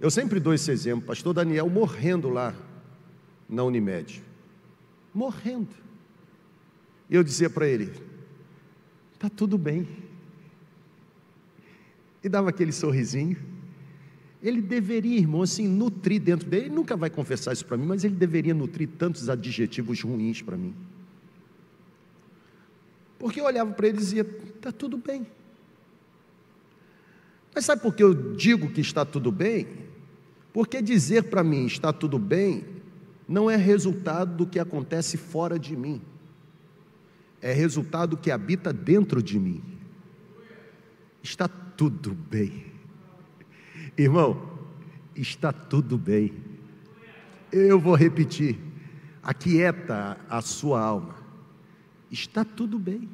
[0.00, 2.54] Eu sempre dou esse exemplo, pastor Daniel morrendo lá
[3.48, 4.22] na Unimed.
[5.12, 5.74] Morrendo.
[7.10, 7.92] E eu dizia para ele:
[9.18, 9.86] está tudo bem.
[12.22, 13.36] E dava aquele sorrisinho.
[14.40, 16.66] Ele deveria, irmão, assim, nutrir dentro dele.
[16.66, 20.56] Ele nunca vai confessar isso para mim, mas ele deveria nutrir tantos adjetivos ruins para
[20.56, 20.72] mim.
[23.18, 25.26] Porque eu olhava para ele e dizia: está tudo bem.
[27.52, 29.66] Mas sabe por que eu digo que está tudo bem?
[30.52, 32.64] Porque dizer para mim está tudo bem
[33.28, 36.00] não é resultado do que acontece fora de mim,
[37.40, 39.62] é resultado do que habita dentro de mim.
[41.22, 42.66] Está tudo bem,
[43.96, 44.58] irmão,
[45.14, 46.32] está tudo bem.
[47.52, 48.58] Eu vou repetir,
[49.22, 51.16] aquieta a sua alma,
[52.10, 53.08] está tudo bem.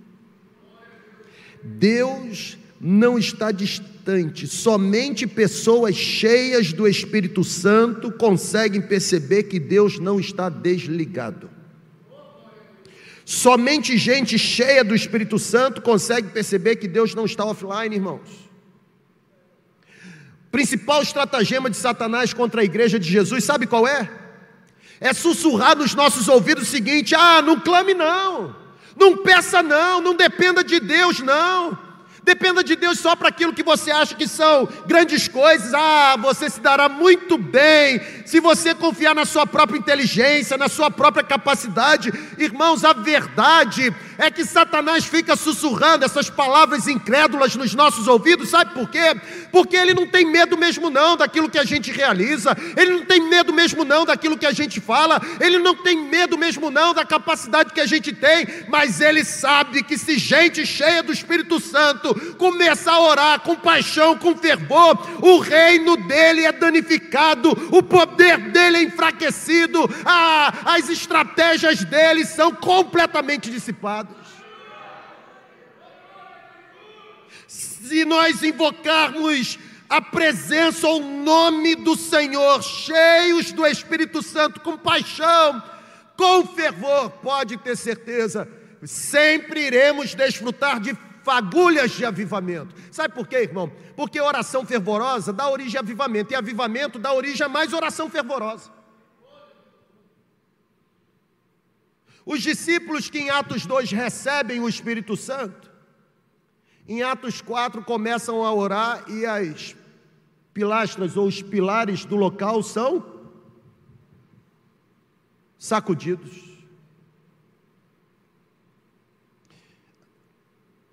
[1.63, 4.47] Deus não está distante.
[4.47, 11.49] Somente pessoas cheias do Espírito Santo conseguem perceber que Deus não está desligado.
[13.25, 18.45] Somente gente cheia do Espírito Santo consegue perceber que Deus não está offline, irmãos.
[20.51, 24.11] Principal estratagema de Satanás contra a igreja de Jesus, sabe qual é?
[25.01, 28.55] É sussurrar nos nossos ouvidos o seguinte: ah, não clame não,
[28.97, 31.84] não peça não, não dependa de Deus não.
[32.25, 35.75] Dependa de Deus só para aquilo que você acha que são grandes coisas.
[35.75, 40.91] Ah, você se dará muito bem se você confiar na sua própria inteligência, na sua
[40.91, 42.11] própria capacidade.
[42.39, 48.73] Irmãos, a verdade é que Satanás fica sussurrando essas palavras incrédulas nos nossos ouvidos, sabe
[48.73, 49.15] por quê?
[49.53, 53.21] Porque ele não tem medo mesmo não daquilo que a gente realiza, ele não tem
[53.29, 57.05] medo mesmo não daquilo que a gente fala, ele não tem medo mesmo não da
[57.05, 62.14] capacidade que a gente tem, mas ele sabe que se gente cheia do Espírito Santo
[62.37, 68.79] começar a orar com paixão, com fervor, o reino dele é danificado, o poder dele
[68.79, 74.17] é enfraquecido, a, as estratégias dele são completamente dissipadas.
[77.47, 84.77] Se nós invocarmos a presença ou o nome do Senhor, cheios do Espírito Santo, com
[84.77, 85.63] paixão,
[86.17, 88.49] com fervor, pode ter certeza,
[88.83, 90.95] sempre iremos desfrutar de
[91.25, 92.75] fagulhas de avivamento.
[92.93, 93.73] Sabe por quê, irmão?
[93.97, 98.71] Porque oração fervorosa dá origem a avivamento, e avivamento dá origem a mais oração fervorosa.
[102.27, 105.71] Os discípulos que em Atos 2 recebem o Espírito Santo,
[106.87, 109.75] em Atos 4 começam a orar e as
[110.53, 113.05] pilastras ou os pilares do local são
[115.59, 116.54] sacudidos.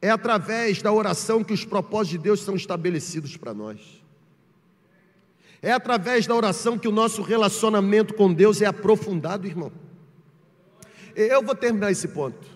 [0.02, 4.02] É através da oração que os propósitos de Deus são estabelecidos para nós.
[5.62, 9.72] É através da oração que o nosso relacionamento com Deus é aprofundado, irmão.
[11.16, 12.48] Eu vou terminar esse ponto.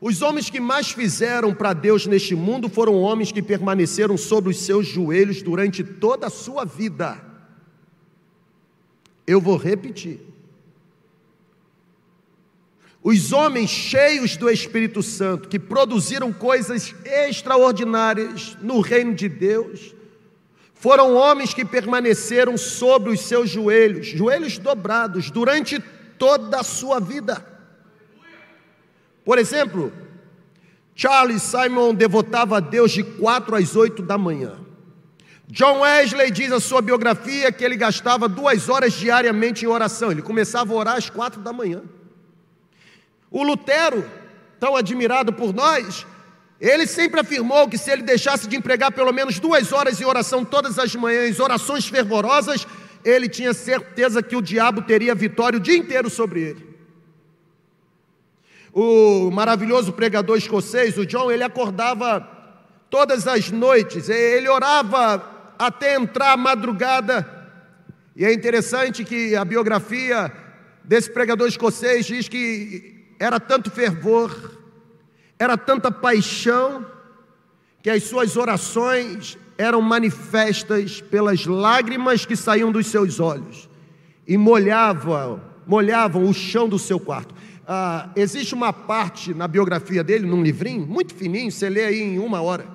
[0.00, 4.56] Os homens que mais fizeram para Deus neste mundo foram homens que permaneceram sobre os
[4.58, 7.24] seus joelhos durante toda a sua vida.
[9.24, 10.31] Eu vou repetir.
[13.02, 19.92] Os homens cheios do Espírito Santo, que produziram coisas extraordinárias no reino de Deus,
[20.72, 25.80] foram homens que permaneceram sobre os seus joelhos, joelhos dobrados, durante
[26.16, 27.44] toda a sua vida.
[29.24, 29.92] Por exemplo,
[30.94, 34.58] Charles Simon devotava a Deus de quatro às oito da manhã.
[35.48, 40.10] John Wesley diz a sua biografia que ele gastava duas horas diariamente em oração.
[40.10, 41.82] Ele começava a orar às quatro da manhã.
[43.32, 44.04] O Lutero,
[44.60, 46.06] tão admirado por nós,
[46.60, 50.44] ele sempre afirmou que se ele deixasse de empregar pelo menos duas horas em oração
[50.44, 52.66] todas as manhãs, orações fervorosas,
[53.02, 56.72] ele tinha certeza que o diabo teria vitória o dia inteiro sobre ele.
[58.72, 62.20] O maravilhoso pregador escocês, o John, ele acordava
[62.90, 67.26] todas as noites, ele orava até entrar a madrugada.
[68.14, 70.30] E é interessante que a biografia
[70.84, 74.58] desse pregador escocês diz que era tanto fervor,
[75.38, 76.84] era tanta paixão,
[77.80, 83.68] que as suas orações eram manifestas pelas lágrimas que saíam dos seus olhos
[84.26, 87.32] e molhavam, molhavam o chão do seu quarto.
[87.64, 92.18] Ah, existe uma parte na biografia dele, num livrinho, muito fininho, você lê aí em
[92.18, 92.66] uma hora,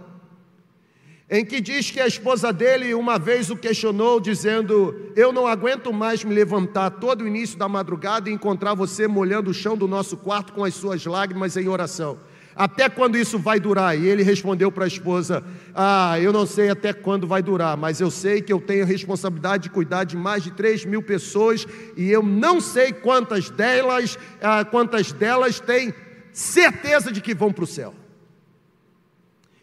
[1.29, 5.91] em que diz que a esposa dele uma vez o questionou, dizendo: Eu não aguento
[5.91, 9.87] mais me levantar todo o início da madrugada e encontrar você molhando o chão do
[9.87, 12.17] nosso quarto com as suas lágrimas em oração.
[12.55, 13.99] Até quando isso vai durar?
[13.99, 15.43] E ele respondeu para a esposa:
[15.75, 18.87] Ah, eu não sei até quando vai durar, mas eu sei que eu tenho a
[18.87, 21.67] responsabilidade de cuidar de mais de 3 mil pessoas
[21.97, 25.93] e eu não sei quantas delas, ah, quantas delas têm
[26.31, 27.93] certeza de que vão para o céu.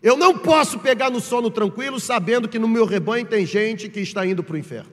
[0.05, 4.01] Eu não posso pegar no sono tranquilo sabendo que no meu rebanho tem gente que
[4.01, 4.93] está indo para o inferno.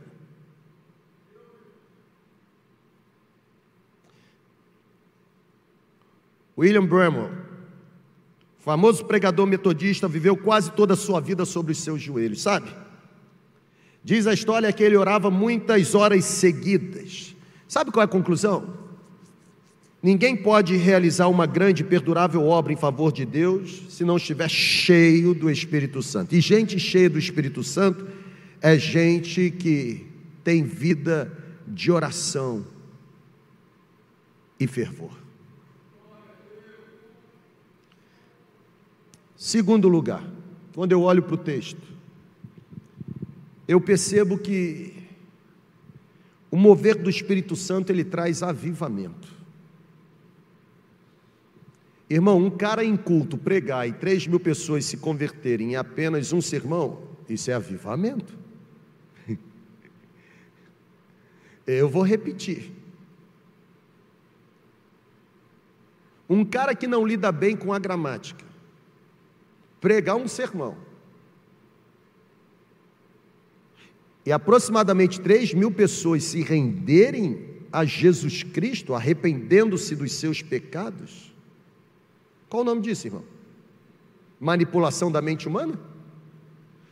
[6.57, 7.29] William Bramwell
[8.59, 12.73] famoso pregador metodista viveu quase toda a sua vida sobre os seus joelhos, sabe?
[14.01, 17.35] Diz a história que ele orava muitas horas seguidas.
[17.67, 18.77] Sabe qual é a conclusão?
[20.03, 24.49] Ninguém pode realizar uma grande e perdurável obra em favor de Deus se não estiver
[24.49, 26.33] cheio do Espírito Santo.
[26.33, 28.07] E gente cheia do Espírito Santo
[28.59, 30.07] é gente que
[30.43, 31.31] tem vida
[31.67, 32.65] de oração
[34.59, 35.11] e fervor.
[39.35, 40.23] Segundo lugar,
[40.73, 41.81] quando eu olho para o texto,
[43.67, 44.93] eu percebo que
[46.49, 49.40] o mover do Espírito Santo ele traz avivamento.
[52.11, 56.41] Irmão, um cara em culto pregar e três mil pessoas se converterem em apenas um
[56.41, 58.37] sermão, isso é avivamento.
[61.65, 62.69] Eu vou repetir.
[66.27, 68.43] Um cara que não lida bem com a gramática,
[69.79, 70.75] pregar um sermão.
[74.25, 81.30] E aproximadamente 3 mil pessoas se renderem a Jesus Cristo, arrependendo-se dos seus pecados.
[82.51, 83.23] Qual o nome disso, irmão?
[84.37, 85.79] Manipulação da mente humana?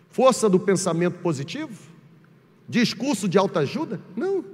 [0.07, 1.77] Força do pensamento positivo?
[2.65, 3.99] Discurso de alta ajuda?
[4.15, 4.45] Não.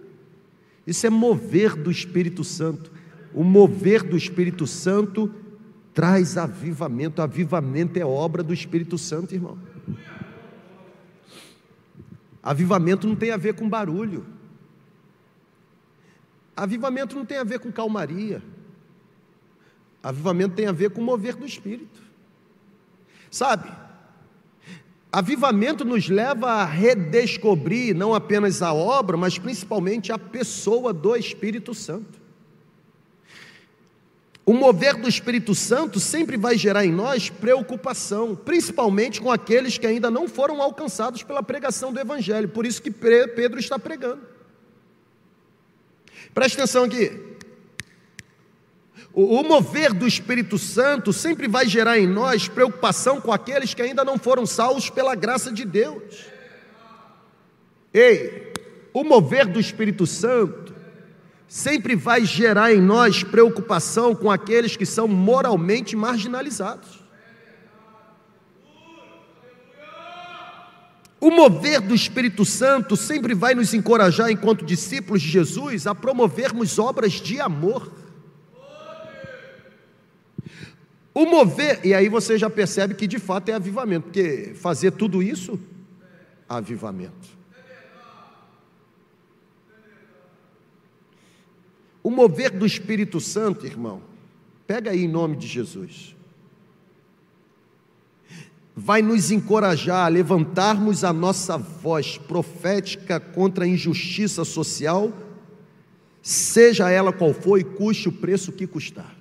[0.87, 2.91] Isso é mover do Espírito Santo.
[3.35, 5.31] O mover do Espírito Santo
[5.93, 7.21] traz avivamento.
[7.21, 9.59] Avivamento é obra do Espírito Santo, irmão.
[12.41, 14.25] Avivamento não tem a ver com barulho.
[16.57, 18.41] Avivamento não tem a ver com calmaria.
[20.05, 21.99] Avivamento tem a ver com mover do Espírito.
[23.31, 23.71] Sabe?
[25.11, 31.73] Avivamento nos leva a redescobrir não apenas a obra, mas principalmente a pessoa do Espírito
[31.73, 32.21] Santo.
[34.45, 39.87] O mover do Espírito Santo sempre vai gerar em nós preocupação, principalmente com aqueles que
[39.87, 42.49] ainda não foram alcançados pela pregação do Evangelho.
[42.49, 44.21] Por isso que Pedro está pregando.
[46.31, 47.34] Preste atenção aqui.
[49.17, 54.03] O, mover do Espírito Santo sempre vai gerar em nós preocupação com aqueles que ainda
[54.03, 56.25] não foram salvos pela graça de Deus.
[57.93, 58.51] Ei,
[58.93, 60.75] o mover do Espírito Santo
[61.47, 67.01] sempre vai gerar em nós preocupação com aqueles que são moralmente marginalizados.
[71.21, 76.77] O mover do Espírito Santo sempre vai nos encorajar, enquanto discípulos de Jesus, a promovermos
[76.77, 78.04] obras de amor.
[81.17, 85.23] O mover, e aí você já percebe que de fato é avivamento, porque fazer tudo
[85.23, 85.57] isso,
[86.47, 87.29] avivamento.
[92.03, 94.01] O mover do Espírito Santo, irmão,
[94.67, 96.13] pega aí em nome de Jesus,
[98.75, 105.13] vai nos encorajar a levantarmos a nossa voz profética contra a injustiça social,
[106.21, 109.14] seja ela qual for e custe o preço que custar.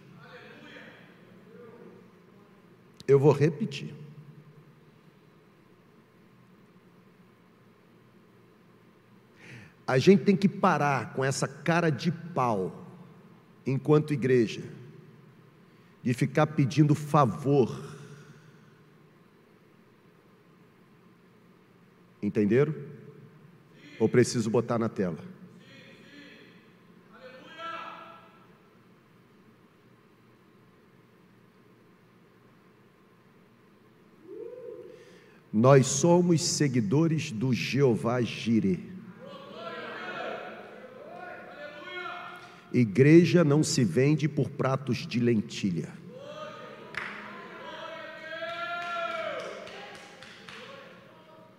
[3.06, 3.94] Eu vou repetir.
[9.86, 12.86] A gente tem que parar com essa cara de pau,
[13.66, 14.62] enquanto igreja,
[16.02, 17.94] de ficar pedindo favor.
[22.22, 22.74] Entenderam?
[23.98, 25.33] Ou preciso botar na tela?
[35.56, 38.80] Nós somos seguidores do Jeová Jireh.
[42.72, 45.92] Igreja não se vende por pratos de lentilha.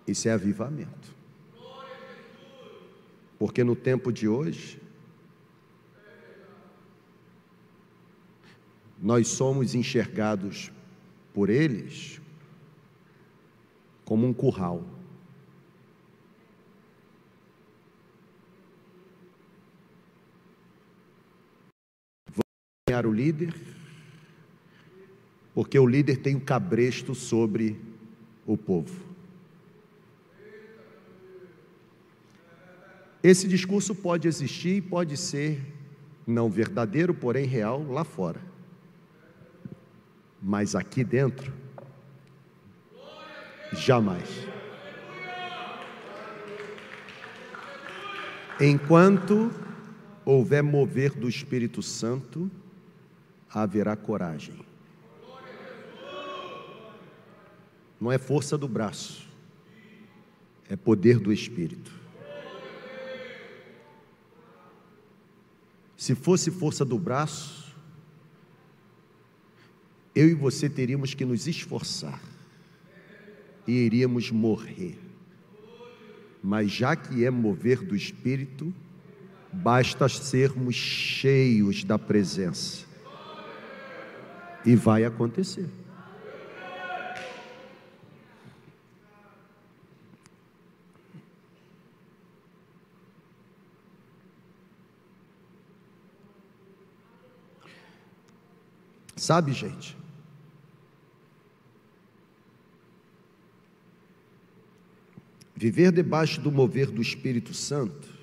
[0.06, 1.16] Isso é avivamento.
[3.38, 4.78] Porque no tempo de hoje,
[9.00, 10.70] nós somos enxergados
[11.32, 12.20] por eles
[14.06, 14.82] como um curral.
[22.28, 22.44] Vamos
[22.88, 23.52] ganhar o líder,
[25.52, 27.78] porque o líder tem um cabresto sobre
[28.46, 29.04] o povo.
[33.22, 35.60] Esse discurso pode existir e pode ser
[36.24, 38.40] não verdadeiro, porém real lá fora.
[40.40, 41.52] Mas aqui dentro,
[43.76, 44.28] jamais.
[48.60, 49.50] Enquanto
[50.24, 52.50] houver mover do Espírito Santo,
[53.50, 54.64] haverá coragem.
[58.00, 59.28] Não é força do braço,
[60.68, 61.92] é poder do Espírito.
[65.96, 67.74] Se fosse força do braço,
[70.14, 72.35] eu e você teríamos que nos esforçar
[73.66, 74.98] e iríamos morrer.
[76.42, 78.72] Mas já que é mover do Espírito,
[79.52, 82.86] basta sermos cheios da presença.
[84.64, 85.68] E vai acontecer.
[99.16, 99.96] Sabe, gente?
[105.56, 108.14] Viver debaixo do mover do Espírito Santo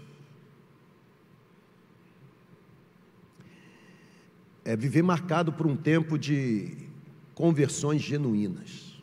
[4.63, 6.77] é viver marcado por um tempo de
[7.33, 9.01] conversões genuínas.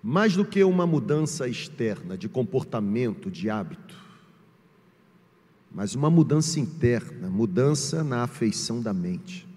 [0.00, 3.98] Mais do que uma mudança externa de comportamento, de hábito,
[5.72, 9.49] mas uma mudança interna, mudança na afeição da mente.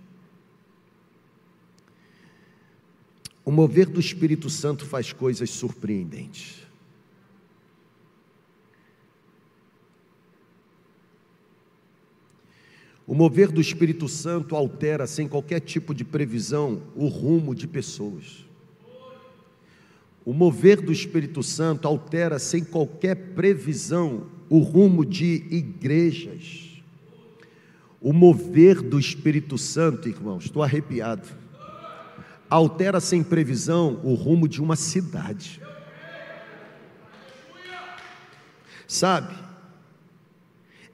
[3.46, 6.64] O mover do Espírito Santo faz coisas surpreendentes.
[13.06, 18.46] O mover do Espírito Santo altera, sem qualquer tipo de previsão, o rumo de pessoas.
[20.26, 26.82] O mover do Espírito Santo altera, sem qualquer previsão, o rumo de igrejas.
[28.00, 31.43] O mover do Espírito Santo, irmãos, estou arrepiado,
[32.54, 35.62] altera sem previsão o rumo de uma cidade.
[38.88, 39.34] Sabe?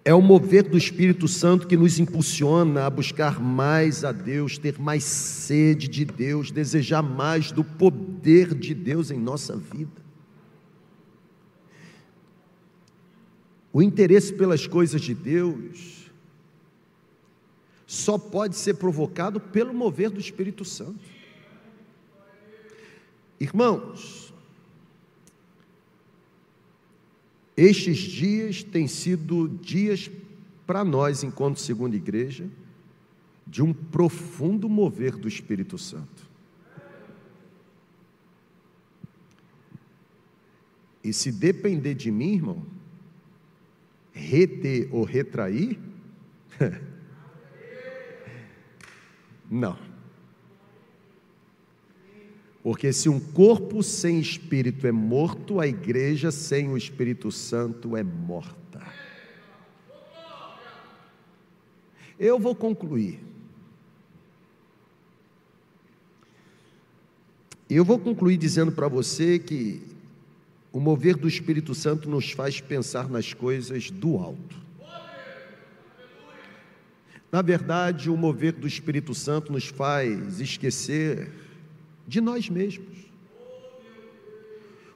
[0.05, 4.80] É o mover do Espírito Santo que nos impulsiona a buscar mais a Deus, ter
[4.80, 10.01] mais sede de Deus, desejar mais do poder de Deus em nossa vida.
[13.74, 16.10] O interesse pelas coisas de Deus
[17.86, 21.18] só pode ser provocado pelo mover do Espírito Santo.
[23.39, 24.29] Irmãos,
[27.59, 30.09] Estes dias têm sido dias
[30.65, 32.49] para nós, enquanto segunda igreja,
[33.45, 36.25] de um profundo mover do Espírito Santo.
[41.03, 42.65] E se depender de mim, irmão,
[44.13, 45.77] reter ou retrair,
[49.51, 49.88] não.
[52.70, 58.03] Porque se um corpo sem espírito é morto, a igreja sem o Espírito Santo é
[58.03, 58.80] morta.
[62.20, 63.20] Eu vou concluir.
[67.67, 69.82] Eu vou concluir dizendo para você que
[70.72, 74.55] o mover do Espírito Santo nos faz pensar nas coisas do alto.
[77.32, 81.48] Na verdade, o mover do Espírito Santo nos faz esquecer
[82.10, 82.97] de nós mesmos.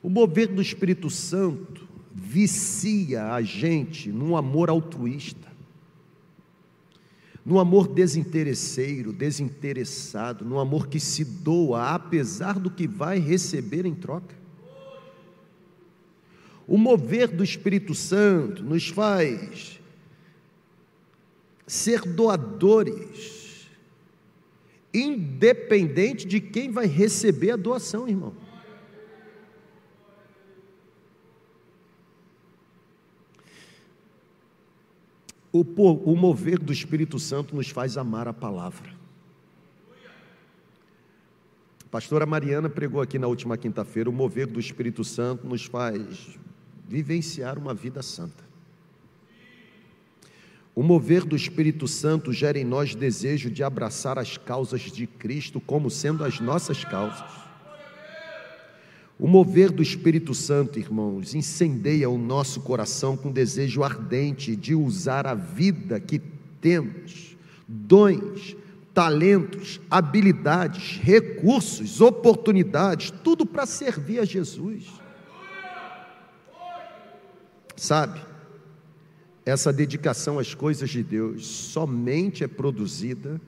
[0.01, 5.47] O mover do Espírito Santo vicia a gente num amor altruísta,
[7.45, 13.93] num amor desinteresseiro, desinteressado, num amor que se doa apesar do que vai receber em
[13.93, 14.35] troca.
[16.65, 19.79] O mover do Espírito Santo nos faz
[21.67, 23.42] ser doadores,
[24.93, 28.33] independente de quem vai receber a doação, irmão.
[35.51, 38.89] O, o mover do Espírito Santo nos faz amar a palavra.
[41.85, 46.39] A pastora Mariana pregou aqui na última quinta-feira: o mover do Espírito Santo nos faz
[46.87, 48.52] vivenciar uma vida santa.
[50.75, 55.61] O mover do Espírito Santo gera em nós desejo de abraçar as causas de Cristo
[55.61, 57.43] como sendo as nossas causas.
[59.19, 65.27] O mover do Espírito Santo, irmãos, incendeia o nosso coração com desejo ardente de usar
[65.27, 66.19] a vida que
[66.59, 68.55] temos, dons,
[68.93, 74.85] talentos, habilidades, recursos, oportunidades, tudo para servir a Jesus.
[77.75, 78.19] Sabe,
[79.45, 83.41] essa dedicação às coisas de Deus somente é produzida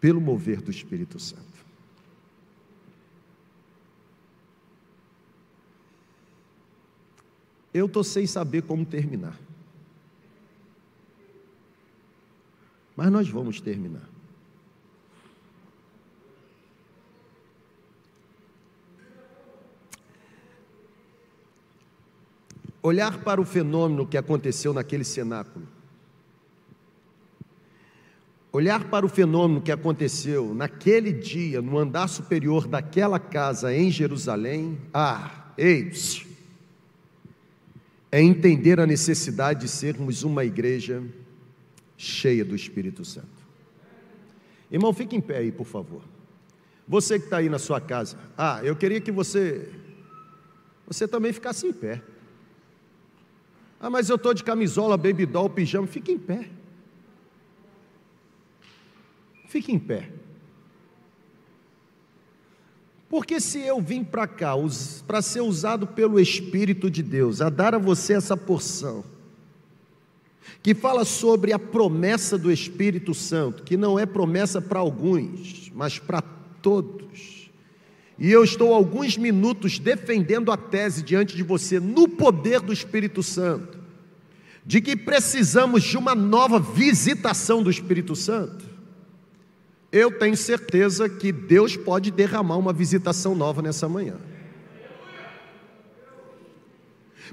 [0.00, 1.46] pelo mover do Espírito Santo.
[7.74, 9.38] Eu estou sem saber como terminar.
[12.96, 14.07] Mas nós vamos terminar.
[22.82, 25.66] Olhar para o fenômeno que aconteceu naquele cenáculo.
[28.50, 34.78] Olhar para o fenômeno que aconteceu naquele dia, no andar superior daquela casa em Jerusalém.
[34.92, 35.92] Ah, ei,
[38.10, 41.02] é entender a necessidade de sermos uma igreja
[41.96, 43.28] cheia do Espírito Santo.
[44.70, 46.02] Irmão, fique em pé aí, por favor.
[46.86, 49.68] Você que está aí na sua casa, ah, eu queria que você,
[50.86, 52.02] você também ficasse em pé.
[53.80, 56.48] Ah, mas eu estou de camisola, baby doll, pijama, fique em pé.
[59.46, 60.10] Fique em pé.
[63.08, 64.52] Porque se eu vim para cá
[65.06, 69.02] para ser usado pelo Espírito de Deus, a dar a você essa porção,
[70.62, 75.98] que fala sobre a promessa do Espírito Santo, que não é promessa para alguns, mas
[75.98, 76.20] para
[76.60, 77.37] todos.
[78.18, 83.22] E eu estou alguns minutos defendendo a tese diante de você, no poder do Espírito
[83.22, 83.78] Santo,
[84.66, 88.64] de que precisamos de uma nova visitação do Espírito Santo.
[89.90, 94.16] Eu tenho certeza que Deus pode derramar uma visitação nova nessa manhã.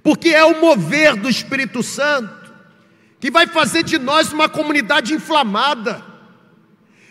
[0.03, 2.45] Porque é o mover do Espírito Santo
[3.19, 6.14] que vai fazer de nós uma comunidade inflamada.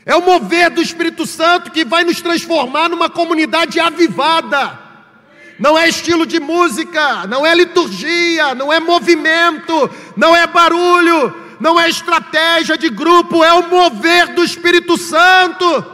[0.07, 4.79] É o mover do Espírito Santo que vai nos transformar numa comunidade avivada.
[5.59, 11.79] Não é estilo de música, não é liturgia, não é movimento, não é barulho, não
[11.79, 15.93] é estratégia de grupo, é o mover do Espírito Santo.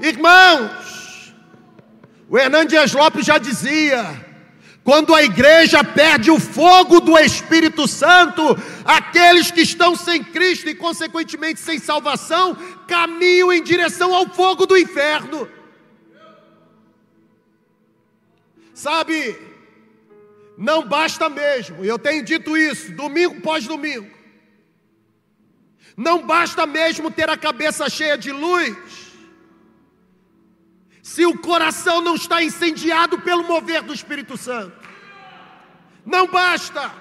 [0.00, 1.34] Irmãos,
[2.28, 4.27] o Hernandes Lopes já dizia:
[4.88, 8.42] quando a igreja perde o fogo do Espírito Santo,
[8.86, 14.78] aqueles que estão sem Cristo e, consequentemente, sem salvação, caminham em direção ao fogo do
[14.78, 15.46] inferno.
[18.72, 19.38] Sabe,
[20.56, 24.08] não basta mesmo, eu tenho dito isso domingo pós domingo.
[25.98, 28.74] Não basta mesmo ter a cabeça cheia de luz,
[31.08, 34.76] se o coração não está incendiado pelo mover do Espírito Santo.
[36.04, 36.92] Não basta.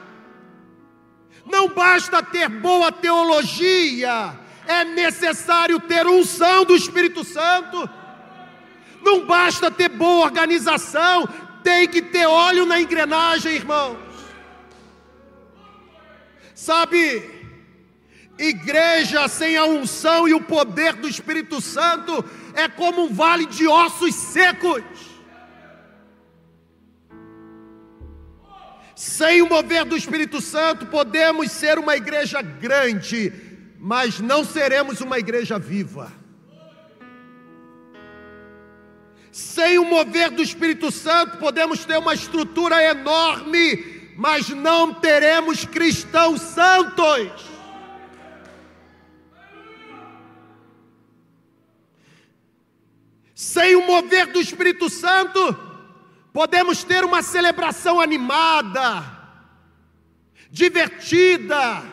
[1.45, 7.89] Não basta ter boa teologia, é necessário ter unção do Espírito Santo.
[9.01, 11.27] Não basta ter boa organização,
[11.61, 13.97] tem que ter óleo na engrenagem, irmãos.
[16.55, 17.36] Sabe,
[18.37, 22.23] igreja sem a unção e o poder do Espírito Santo
[22.53, 24.83] é como um vale de ossos secos.
[28.95, 33.31] Sem o mover do Espírito Santo, podemos ser uma igreja grande,
[33.77, 36.11] mas não seremos uma igreja viva.
[39.31, 46.41] Sem o mover do Espírito Santo, podemos ter uma estrutura enorme, mas não teremos cristãos
[46.41, 47.46] santos.
[53.37, 55.55] Sem o mover do Espírito Santo,
[56.33, 59.03] podemos ter uma celebração animada,
[60.49, 61.83] divertida,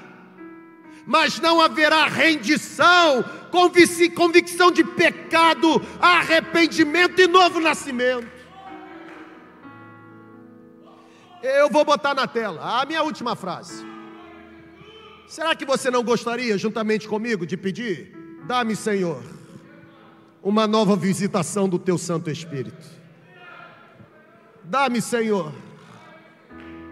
[1.05, 8.33] mas não haverá rendição, convicção de pecado, arrependimento e novo nascimento.
[11.43, 13.85] Eu vou botar na tela a minha última frase.
[15.29, 18.17] Será que você não gostaria, juntamente comigo, de pedir?
[18.47, 19.23] Dá-me, Senhor,
[20.45, 22.87] uma nova visitação do Teu Santo Espírito.
[24.63, 25.53] Dá-me, Senhor,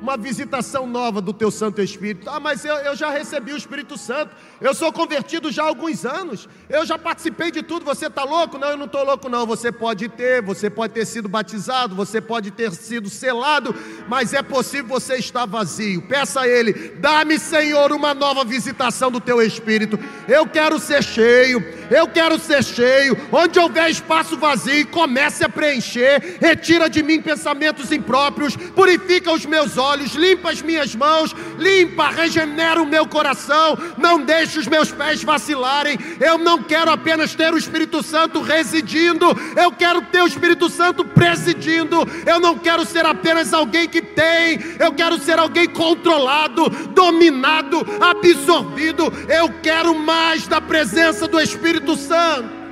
[0.02, 2.28] uma visitação nova do teu Santo Espírito.
[2.28, 6.04] Ah, mas eu, eu já recebi o Espírito Santo, eu sou convertido já há alguns
[6.04, 8.58] anos, eu já participei de tudo, você está louco?
[8.58, 9.46] Não, eu não estou louco, não.
[9.46, 13.72] Você pode ter, você pode ter sido batizado, você pode ter sido selado,
[14.08, 16.02] mas é possível você estar vazio.
[16.08, 19.96] Peça a Ele, dá-me, Senhor, uma nova visitação do teu Espírito.
[20.26, 21.62] Eu quero ser cheio,
[21.92, 23.16] eu quero ser cheio.
[23.30, 29.76] Onde houver espaço vazio, comece a preencher, retira de mim pensamentos impróprios, purifica os meus
[29.76, 35.22] olhos limpa as minhas mãos, limpa, regenera o meu coração, não deixe os meus pés
[35.24, 35.98] vacilarem.
[36.20, 39.26] Eu não quero apenas ter o Espírito Santo residindo,
[39.56, 42.06] eu quero ter o Espírito Santo presidindo.
[42.24, 49.12] Eu não quero ser apenas alguém que tem, eu quero ser alguém controlado, dominado, absorvido.
[49.28, 52.62] Eu quero mais da presença do Espírito Santo.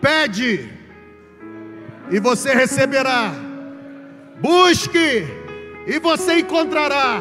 [0.00, 0.68] Pede
[2.10, 3.32] e você receberá.
[4.40, 5.24] Busque
[5.86, 7.20] e você encontrará.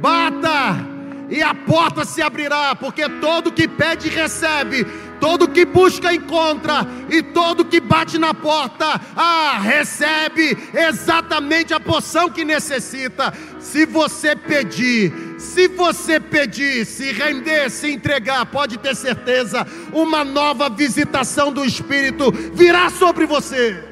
[0.00, 0.94] Bata
[1.28, 4.86] e a porta se abrirá, porque todo que pede recebe,
[5.20, 12.30] todo que busca encontra, e todo que bate na porta, ah, recebe exatamente a porção
[12.30, 13.32] que necessita.
[13.58, 20.68] Se você pedir, se você pedir, se render, se entregar, pode ter certeza, uma nova
[20.68, 23.82] visitação do Espírito virá sobre você.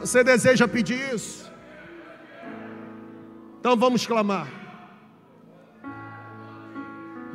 [0.00, 1.50] Você deseja pedir isso?
[3.58, 4.65] Então vamos clamar.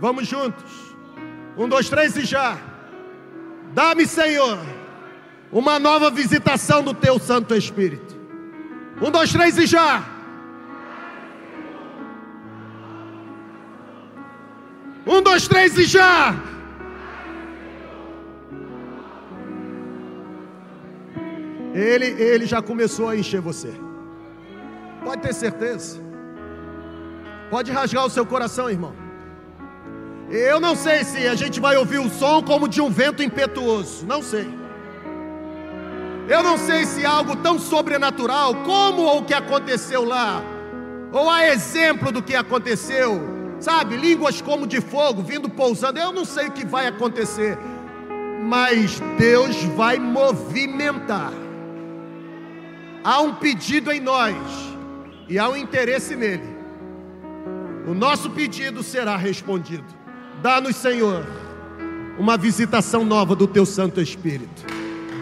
[0.02, 0.96] Vamos juntos.
[1.56, 2.58] Um, dois, três e já.
[3.72, 4.58] Dá-me, Senhor,
[5.52, 8.20] uma nova visitação do Teu Santo Espírito.
[9.00, 10.04] Um, dois, três e já.
[15.06, 16.36] Um, dois, três e já.
[21.76, 23.72] Ele, ele já começou a encher você.
[25.04, 26.02] Pode ter certeza.
[27.52, 29.01] Pode rasgar o seu coração, irmão.
[30.32, 34.06] Eu não sei se a gente vai ouvir o som como de um vento impetuoso.
[34.06, 34.48] Não sei.
[36.30, 40.42] Eu não sei se algo tão sobrenatural como o que aconteceu lá,
[41.12, 43.20] ou a exemplo do que aconteceu,
[43.60, 43.98] sabe?
[43.98, 46.00] Línguas como de fogo vindo pousando.
[46.00, 47.58] Eu não sei o que vai acontecer,
[48.42, 51.34] mas Deus vai movimentar
[53.04, 54.36] há um pedido em nós
[55.28, 56.50] e há um interesse nele.
[57.88, 60.01] O nosso pedido será respondido.
[60.42, 61.26] Dá-nos, Senhor,
[62.18, 64.66] uma visitação nova do teu Santo Espírito.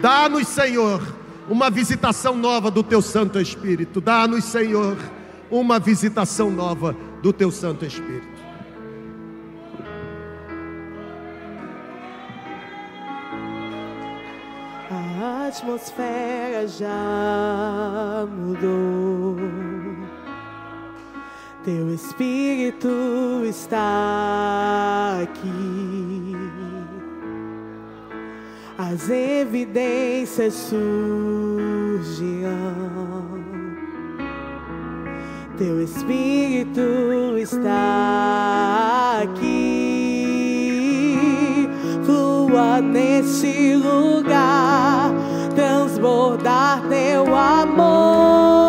[0.00, 1.02] Dá-nos, Senhor,
[1.48, 4.00] uma visitação nova do teu Santo Espírito.
[4.00, 4.96] Dá-nos, Senhor,
[5.50, 8.40] uma visitação nova do teu Santo Espírito.
[15.50, 19.79] atmosfera já mudou.
[21.62, 22.88] Teu Espírito
[23.44, 26.34] está aqui.
[28.78, 30.80] As evidências surgirão.
[35.58, 36.80] Teu Espírito
[37.36, 40.48] está aqui.
[42.06, 45.12] Flua nesse lugar
[45.54, 48.59] transbordar teu amor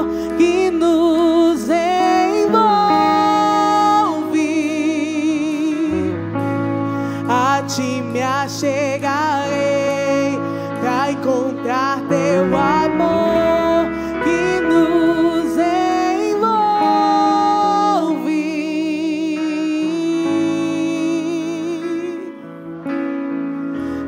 [8.22, 9.50] me achegarei
[10.80, 13.90] para encontrar teu amor
[14.24, 15.58] que nos
[16.38, 16.70] envolve.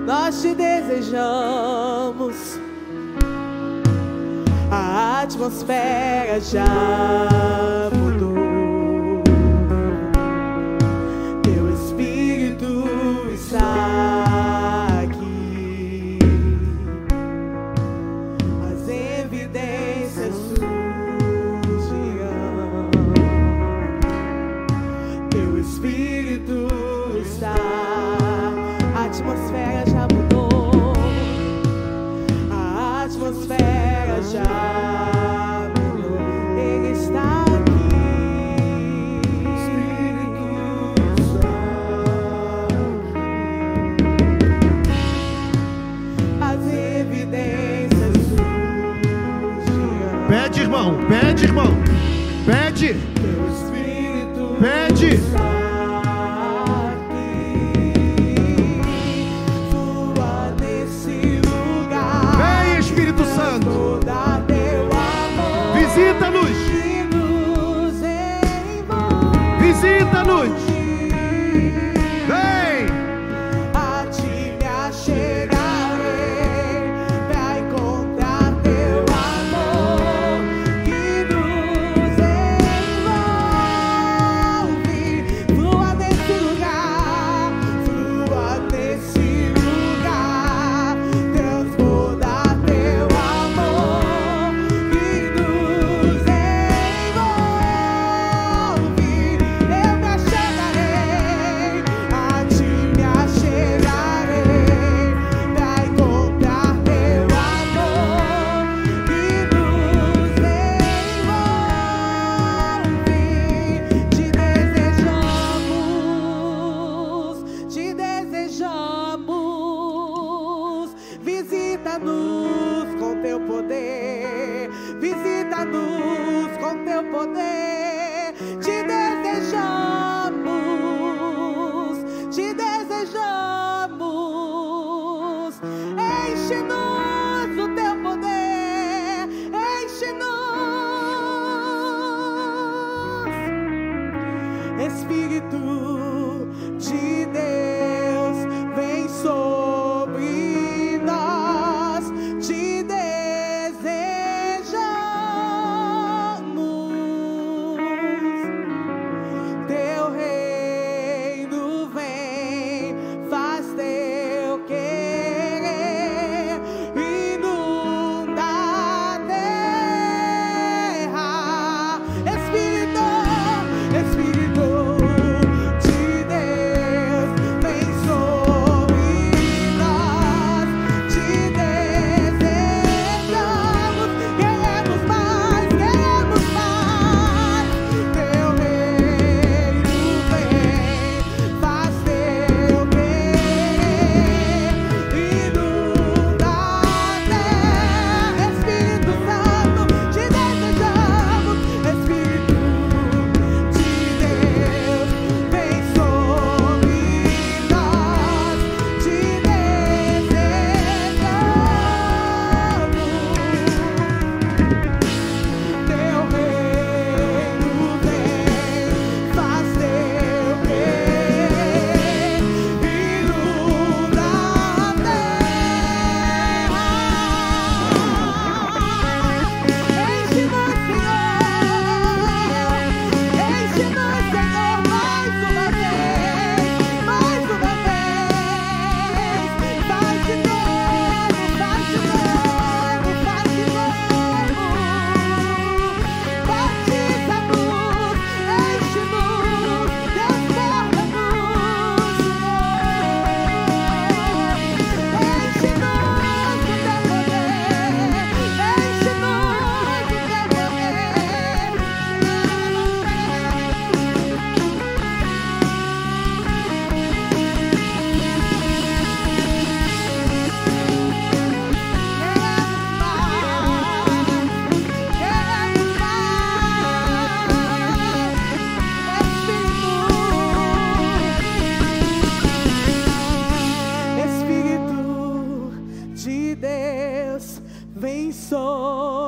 [0.06, 2.60] Nós te desejamos
[5.24, 6.76] atmosfera já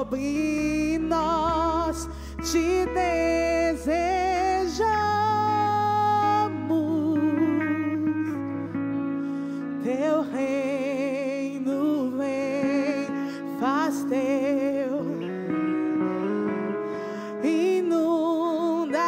[0.06, 2.08] sobre nós
[2.52, 4.06] te desejamos.
[9.84, 13.08] Teu reino vem,
[13.60, 15.06] faz teu.
[17.44, 19.00] Inunda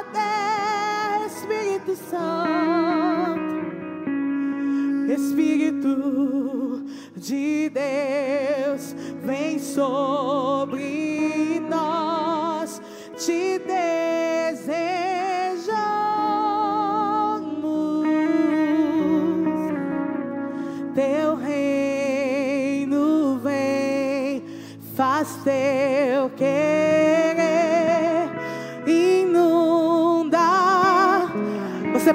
[0.00, 3.40] até Espírito Santo,
[5.12, 6.84] Espírito
[7.16, 10.09] de Deus, vem sobre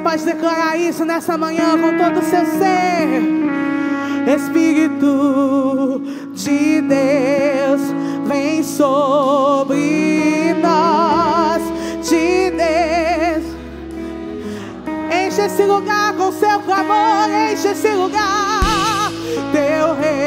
[0.05, 3.23] pode declarar isso nessa manhã com todo o seu ser.
[4.35, 5.99] Espírito
[6.31, 7.81] de Deus,
[8.27, 11.59] vem sobre nós.
[12.07, 13.45] De Deus,
[15.11, 19.09] enche esse lugar com seu clamor, enche esse lugar.
[19.51, 20.24] Teu rei.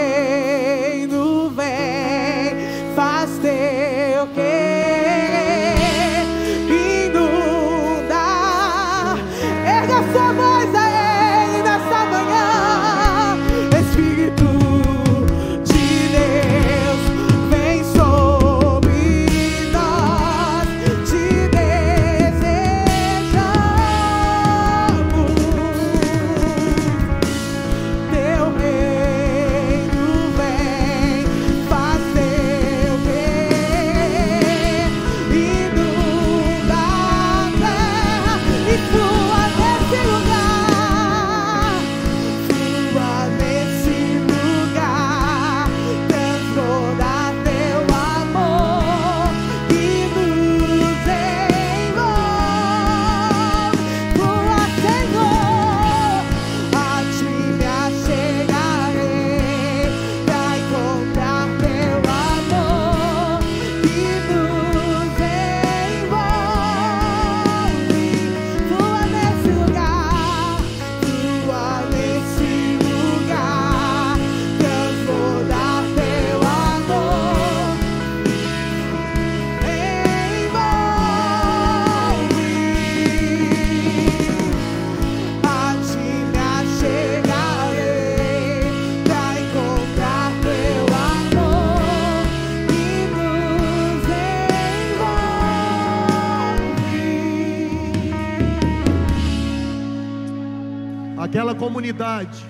[101.78, 102.44] Comunidade,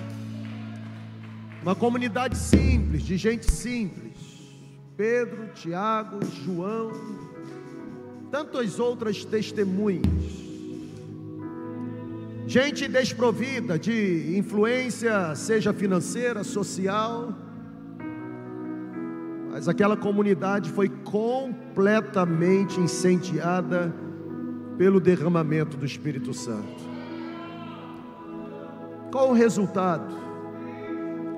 [1.61, 4.17] uma comunidade simples, de gente simples.
[4.97, 6.91] Pedro, Tiago, João,
[8.31, 10.03] tantas outras testemunhas.
[12.47, 17.31] Gente desprovida de influência, seja financeira, social.
[19.51, 23.93] Mas aquela comunidade foi completamente incendiada
[24.75, 26.88] pelo derramamento do Espírito Santo.
[29.11, 30.13] Qual o resultado?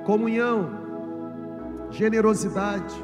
[0.05, 0.69] Comunhão,
[1.89, 2.95] generosidade,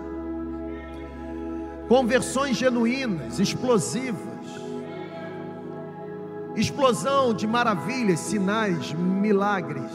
[1.88, 4.18] conversões genuínas, explosivas,
[6.56, 9.92] explosão de maravilhas, sinais, milagres.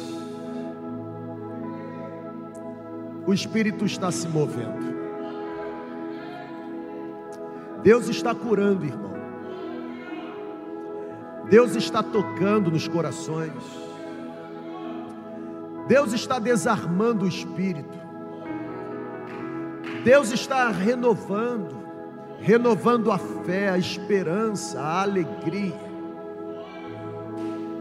[3.26, 4.92] O Espírito está se movendo.
[7.82, 9.12] Deus está curando, irmão.
[11.50, 13.81] Deus está tocando nos corações.
[15.86, 17.98] Deus está desarmando o espírito.
[20.04, 21.76] Deus está renovando,
[22.40, 25.92] renovando a fé, a esperança, a alegria.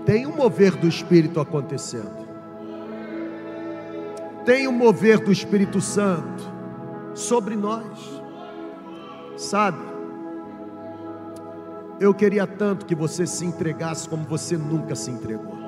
[0.06, 2.22] Tem um mover do espírito acontecendo.
[4.46, 6.44] Tem um mover do Espírito Santo
[7.14, 8.22] sobre nós.
[9.38, 9.92] Sabe?
[12.00, 15.61] Eu queria tanto que você se entregasse como você nunca se entregou.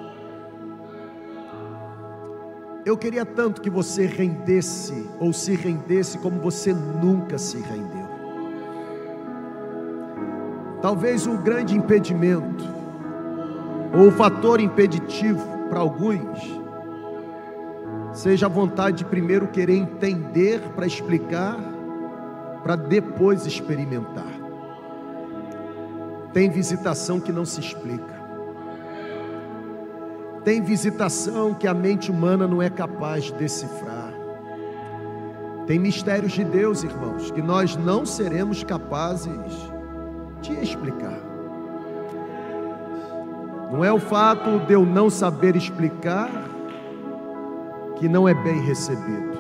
[2.85, 8.03] Eu queria tanto que você rendesse ou se rendesse como você nunca se rendeu.
[10.81, 12.65] Talvez o grande impedimento
[13.97, 16.61] ou o fator impeditivo para alguns
[18.11, 21.57] seja a vontade de primeiro querer entender para explicar,
[22.63, 24.27] para depois experimentar.
[26.33, 28.12] Tem visitação que não se explica.
[30.43, 34.13] Tem visitação que a mente humana não é capaz de decifrar.
[35.65, 39.31] Tem mistérios de Deus, irmãos, que nós não seremos capazes
[40.41, 41.19] de explicar.
[43.71, 46.29] Não é o fato de eu não saber explicar
[47.95, 49.33] que não é bem recebido.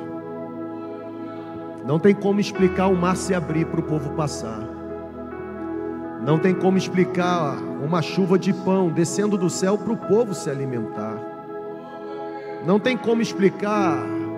[1.85, 4.61] Não tem como explicar o mar se abrir para o povo passar.
[6.25, 10.49] Não tem como explicar uma chuva de pão descendo do céu para o povo se
[10.49, 11.17] alimentar.
[12.65, 13.97] Não tem como explicar,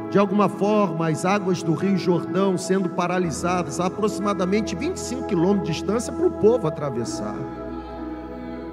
[0.10, 5.74] de alguma forma, as águas do Rio Jordão sendo paralisadas a aproximadamente 25 quilômetros de
[5.74, 7.36] distância para o povo atravessar.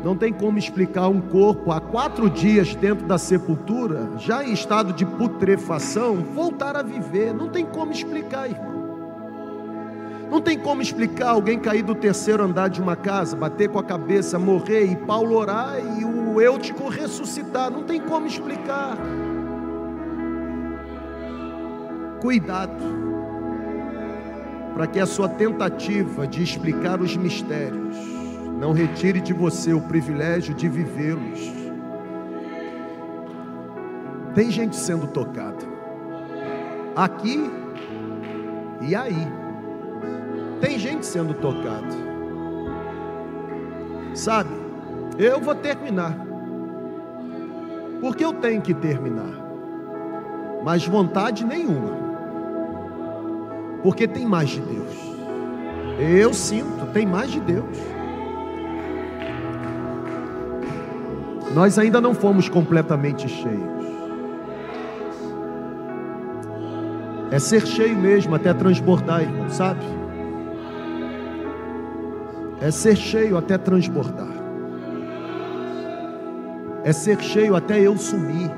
[0.03, 4.93] Não tem como explicar um corpo há quatro dias dentro da sepultura, já em estado
[4.93, 7.33] de putrefação, voltar a viver.
[7.33, 8.72] Não tem como explicar, irmão.
[10.33, 13.85] Não tem como explicar alguém cair do terceiro andar de uma casa, bater com a
[13.85, 17.70] cabeça, morrer e Paulo orar e o Eutico ressuscitar.
[17.70, 18.97] Não tem como explicar.
[22.18, 22.72] Cuidado.
[24.72, 27.95] para que a sua tentativa de explicar os mistérios
[28.59, 31.53] não retire de você o privilégio de vivê-los.
[34.35, 35.62] Tem gente sendo tocada,
[36.97, 37.51] aqui
[38.80, 39.41] e aí.
[40.63, 41.89] Tem gente sendo tocada,
[44.15, 44.51] sabe?
[45.19, 46.17] Eu vou terminar,
[48.01, 49.35] porque eu tenho que terminar,
[50.63, 51.97] mas vontade nenhuma,
[53.83, 54.95] porque tem mais de Deus.
[55.99, 57.77] Eu sinto, tem mais de Deus.
[61.57, 63.83] Nós ainda não fomos completamente cheios.
[67.33, 70.01] É ser cheio mesmo, até transbordar, irmão, sabe?
[72.63, 74.29] É ser cheio até transbordar.
[76.85, 78.53] É ser cheio até eu sumir.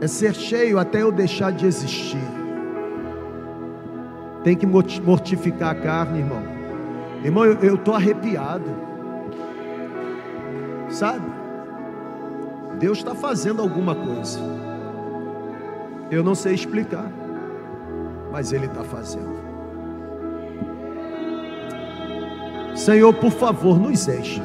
[0.00, 2.22] É ser cheio até eu deixar de existir.
[4.44, 6.42] Tem que mortificar a carne, irmão.
[7.24, 8.70] Irmão, eu estou arrepiado.
[10.88, 11.26] Sabe?
[12.78, 14.38] Deus está fazendo alguma coisa.
[16.08, 17.10] Eu não sei explicar,
[18.30, 19.45] mas Ele está fazendo.
[22.86, 24.40] Senhor, por favor, nos encha.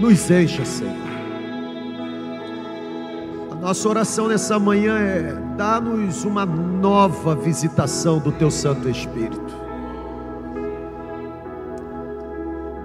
[0.00, 0.94] Nos encha, Senhor.
[3.50, 9.54] A nossa oração nessa manhã é: dá-nos uma nova visitação do Teu Santo Espírito.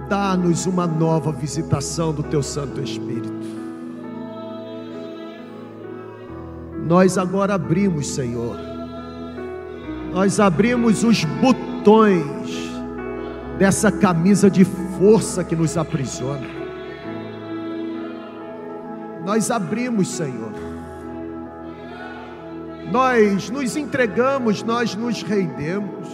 [0.06, 3.32] Dá-nos uma nova visitação do Teu Santo Espírito.
[6.86, 8.58] Nós agora abrimos, Senhor.
[10.12, 11.65] Nós abrimos os botões
[13.58, 16.46] dessa camisa de força que nos aprisiona.
[19.24, 20.52] Nós abrimos, Senhor.
[22.90, 26.08] Nós nos entregamos, nós nos rendemos.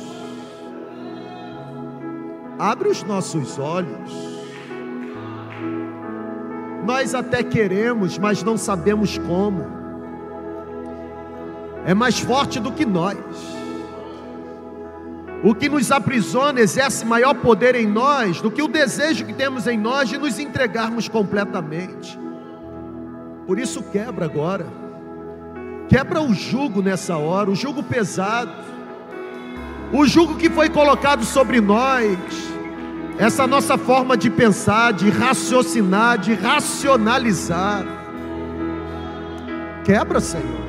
[2.58, 4.12] Abre os nossos olhos.
[6.84, 9.82] Nós até queremos, mas não sabemos como
[11.84, 13.61] é mais forte do que nós.
[15.44, 19.66] O que nos aprisiona exerce maior poder em nós do que o desejo que temos
[19.66, 22.18] em nós de nos entregarmos completamente.
[23.44, 24.66] Por isso, quebra agora,
[25.88, 28.52] quebra o jugo nessa hora, o jugo pesado,
[29.92, 32.16] o jugo que foi colocado sobre nós,
[33.18, 37.84] essa nossa forma de pensar, de raciocinar, de racionalizar.
[39.84, 40.62] Quebra, Senhor.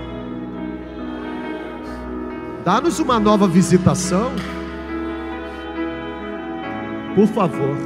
[2.65, 4.31] Dá-nos uma nova visitação.
[7.15, 7.77] Por favor.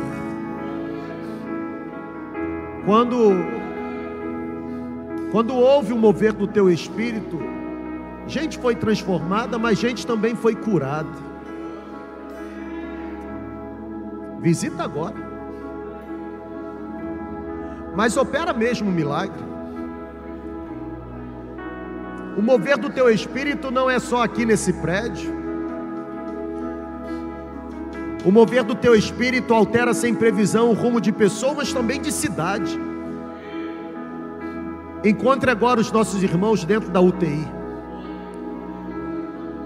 [2.85, 3.57] Quando
[5.31, 7.37] quando houve o mover do teu espírito,
[8.25, 11.09] gente foi transformada, mas gente também foi curada.
[14.39, 15.15] Visita agora.
[17.95, 19.43] Mas opera mesmo um milagre.
[22.37, 25.36] O mover do teu espírito não é só aqui nesse prédio.
[28.25, 32.77] O mover do teu espírito altera sem previsão o rumo de pessoas, também de cidade.
[35.03, 37.47] Encontre agora os nossos irmãos dentro da UTI.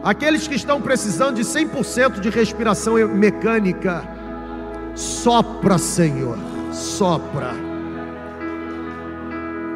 [0.03, 4.03] Aqueles que estão precisando de 100% de respiração mecânica,
[4.95, 6.37] sopra, Senhor,
[6.71, 7.71] sopra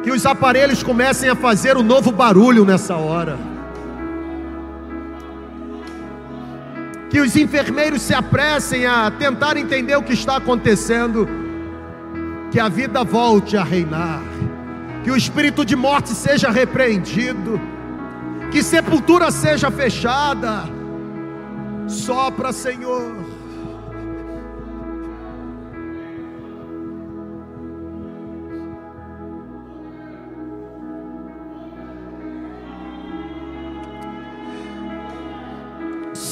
[0.06, 3.55] que os aparelhos comecem a fazer um novo barulho nessa hora.
[7.16, 11.26] Que os enfermeiros se apressem a tentar entender o que está acontecendo.
[12.50, 14.20] Que a vida volte a reinar.
[15.02, 17.58] Que o espírito de morte seja repreendido.
[18.52, 20.64] Que sepultura seja fechada.
[21.88, 23.25] Sopra, Senhor.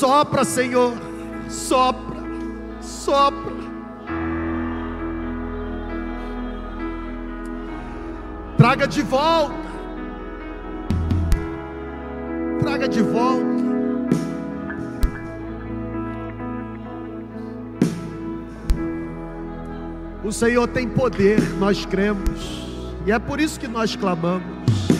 [0.04, 0.92] Sopra, Senhor,
[1.48, 2.20] sopra,
[2.82, 3.54] sopra.
[8.58, 9.54] Traga de volta,
[12.60, 13.64] traga de volta.
[20.22, 22.68] O Senhor tem poder, nós cremos,
[23.06, 24.93] e é por isso que nós clamamos.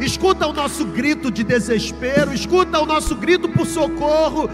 [0.00, 4.48] Escuta o nosso grito de desespero, escuta o nosso grito por socorro.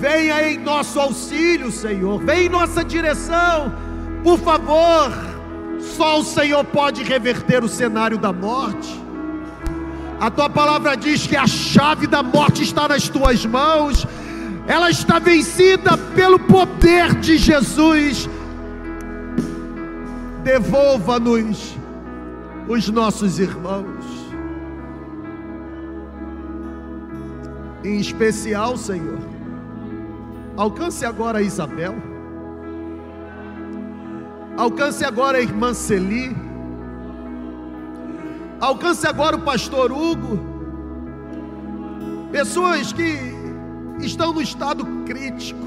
[0.00, 2.20] Venha em nosso auxílio, Senhor.
[2.22, 3.72] Venha em nossa direção.
[4.22, 5.12] Por favor.
[5.80, 9.04] Só o Senhor pode reverter o cenário da morte.
[10.20, 14.06] A tua palavra diz que a chave da morte está nas tuas mãos,
[14.66, 18.28] ela está vencida pelo poder de Jesus.
[20.42, 21.76] Devolva-nos
[22.68, 24.23] os nossos irmãos.
[27.84, 29.18] Em especial, Senhor,
[30.56, 31.94] alcance agora a Isabel,
[34.56, 36.34] alcance agora a irmã Celi,
[38.58, 40.40] alcance agora o pastor Hugo,
[42.32, 43.34] pessoas que
[44.00, 45.60] estão no estado crítico.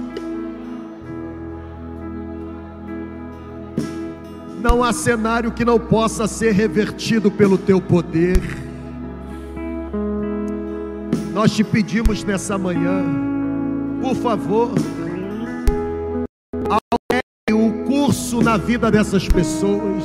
[4.60, 8.67] Não há cenário que não possa ser revertido pelo teu poder.
[11.38, 13.06] Nós te pedimos nessa manhã,
[14.02, 14.72] por favor,
[16.68, 20.04] altere o curso na vida dessas pessoas.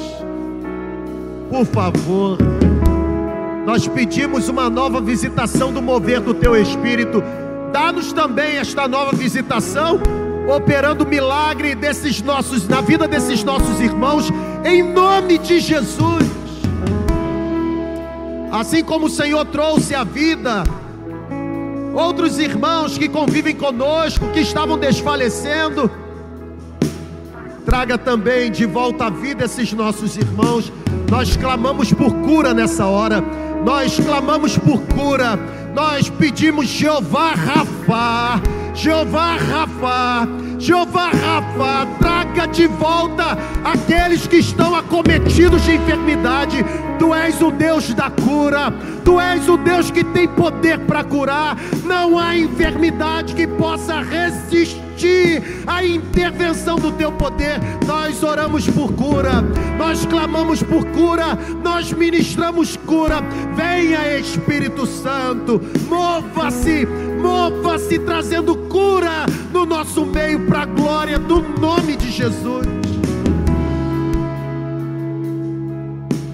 [1.48, 2.36] Por favor,
[3.64, 7.22] nós pedimos uma nova visitação do mover do teu espírito.
[7.72, 10.02] Dá-nos também esta nova visitação,
[10.54, 14.28] operando milagre desses nossos na vida desses nossos irmãos,
[14.66, 16.28] em nome de Jesus.
[18.52, 20.62] Assim como o Senhor trouxe a vida
[21.94, 25.90] outros irmãos que convivem conosco, que estavam desfalecendo,
[27.64, 30.73] traga também de volta à vida esses nossos irmãos.
[31.10, 33.23] Nós clamamos por cura nessa hora,
[33.64, 35.39] nós clamamos por cura,
[35.74, 38.43] nós pedimos Jeová Rafa,
[38.74, 40.28] Jeová Rafa,
[40.59, 41.86] Jeová Rafa,
[42.32, 46.64] traga de volta aqueles que estão acometidos de enfermidade.
[46.98, 48.72] Tu és o Deus da cura,
[49.04, 51.56] tu és o Deus que tem poder para curar.
[51.84, 57.60] Não há enfermidade que possa resistir à intervenção do teu poder.
[57.86, 59.42] Nós oramos por cura,
[59.76, 63.20] nós clamamos por cura, nós ministramos cura.
[63.54, 66.86] Venha Espírito Santo, mova-se,
[67.23, 72.66] mova-se trazendo cura no nosso meio para a glória do nome de Jesus.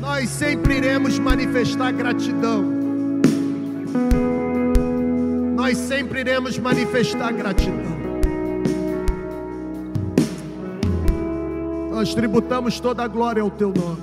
[0.00, 2.64] Nós sempre iremos manifestar gratidão.
[5.54, 7.98] Nós sempre iremos manifestar gratidão.
[11.90, 14.02] Nós tributamos toda a glória ao teu nome.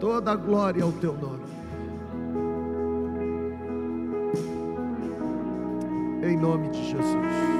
[0.00, 1.43] Toda a glória ao teu nome.
[6.26, 7.53] Em nome de Jesus.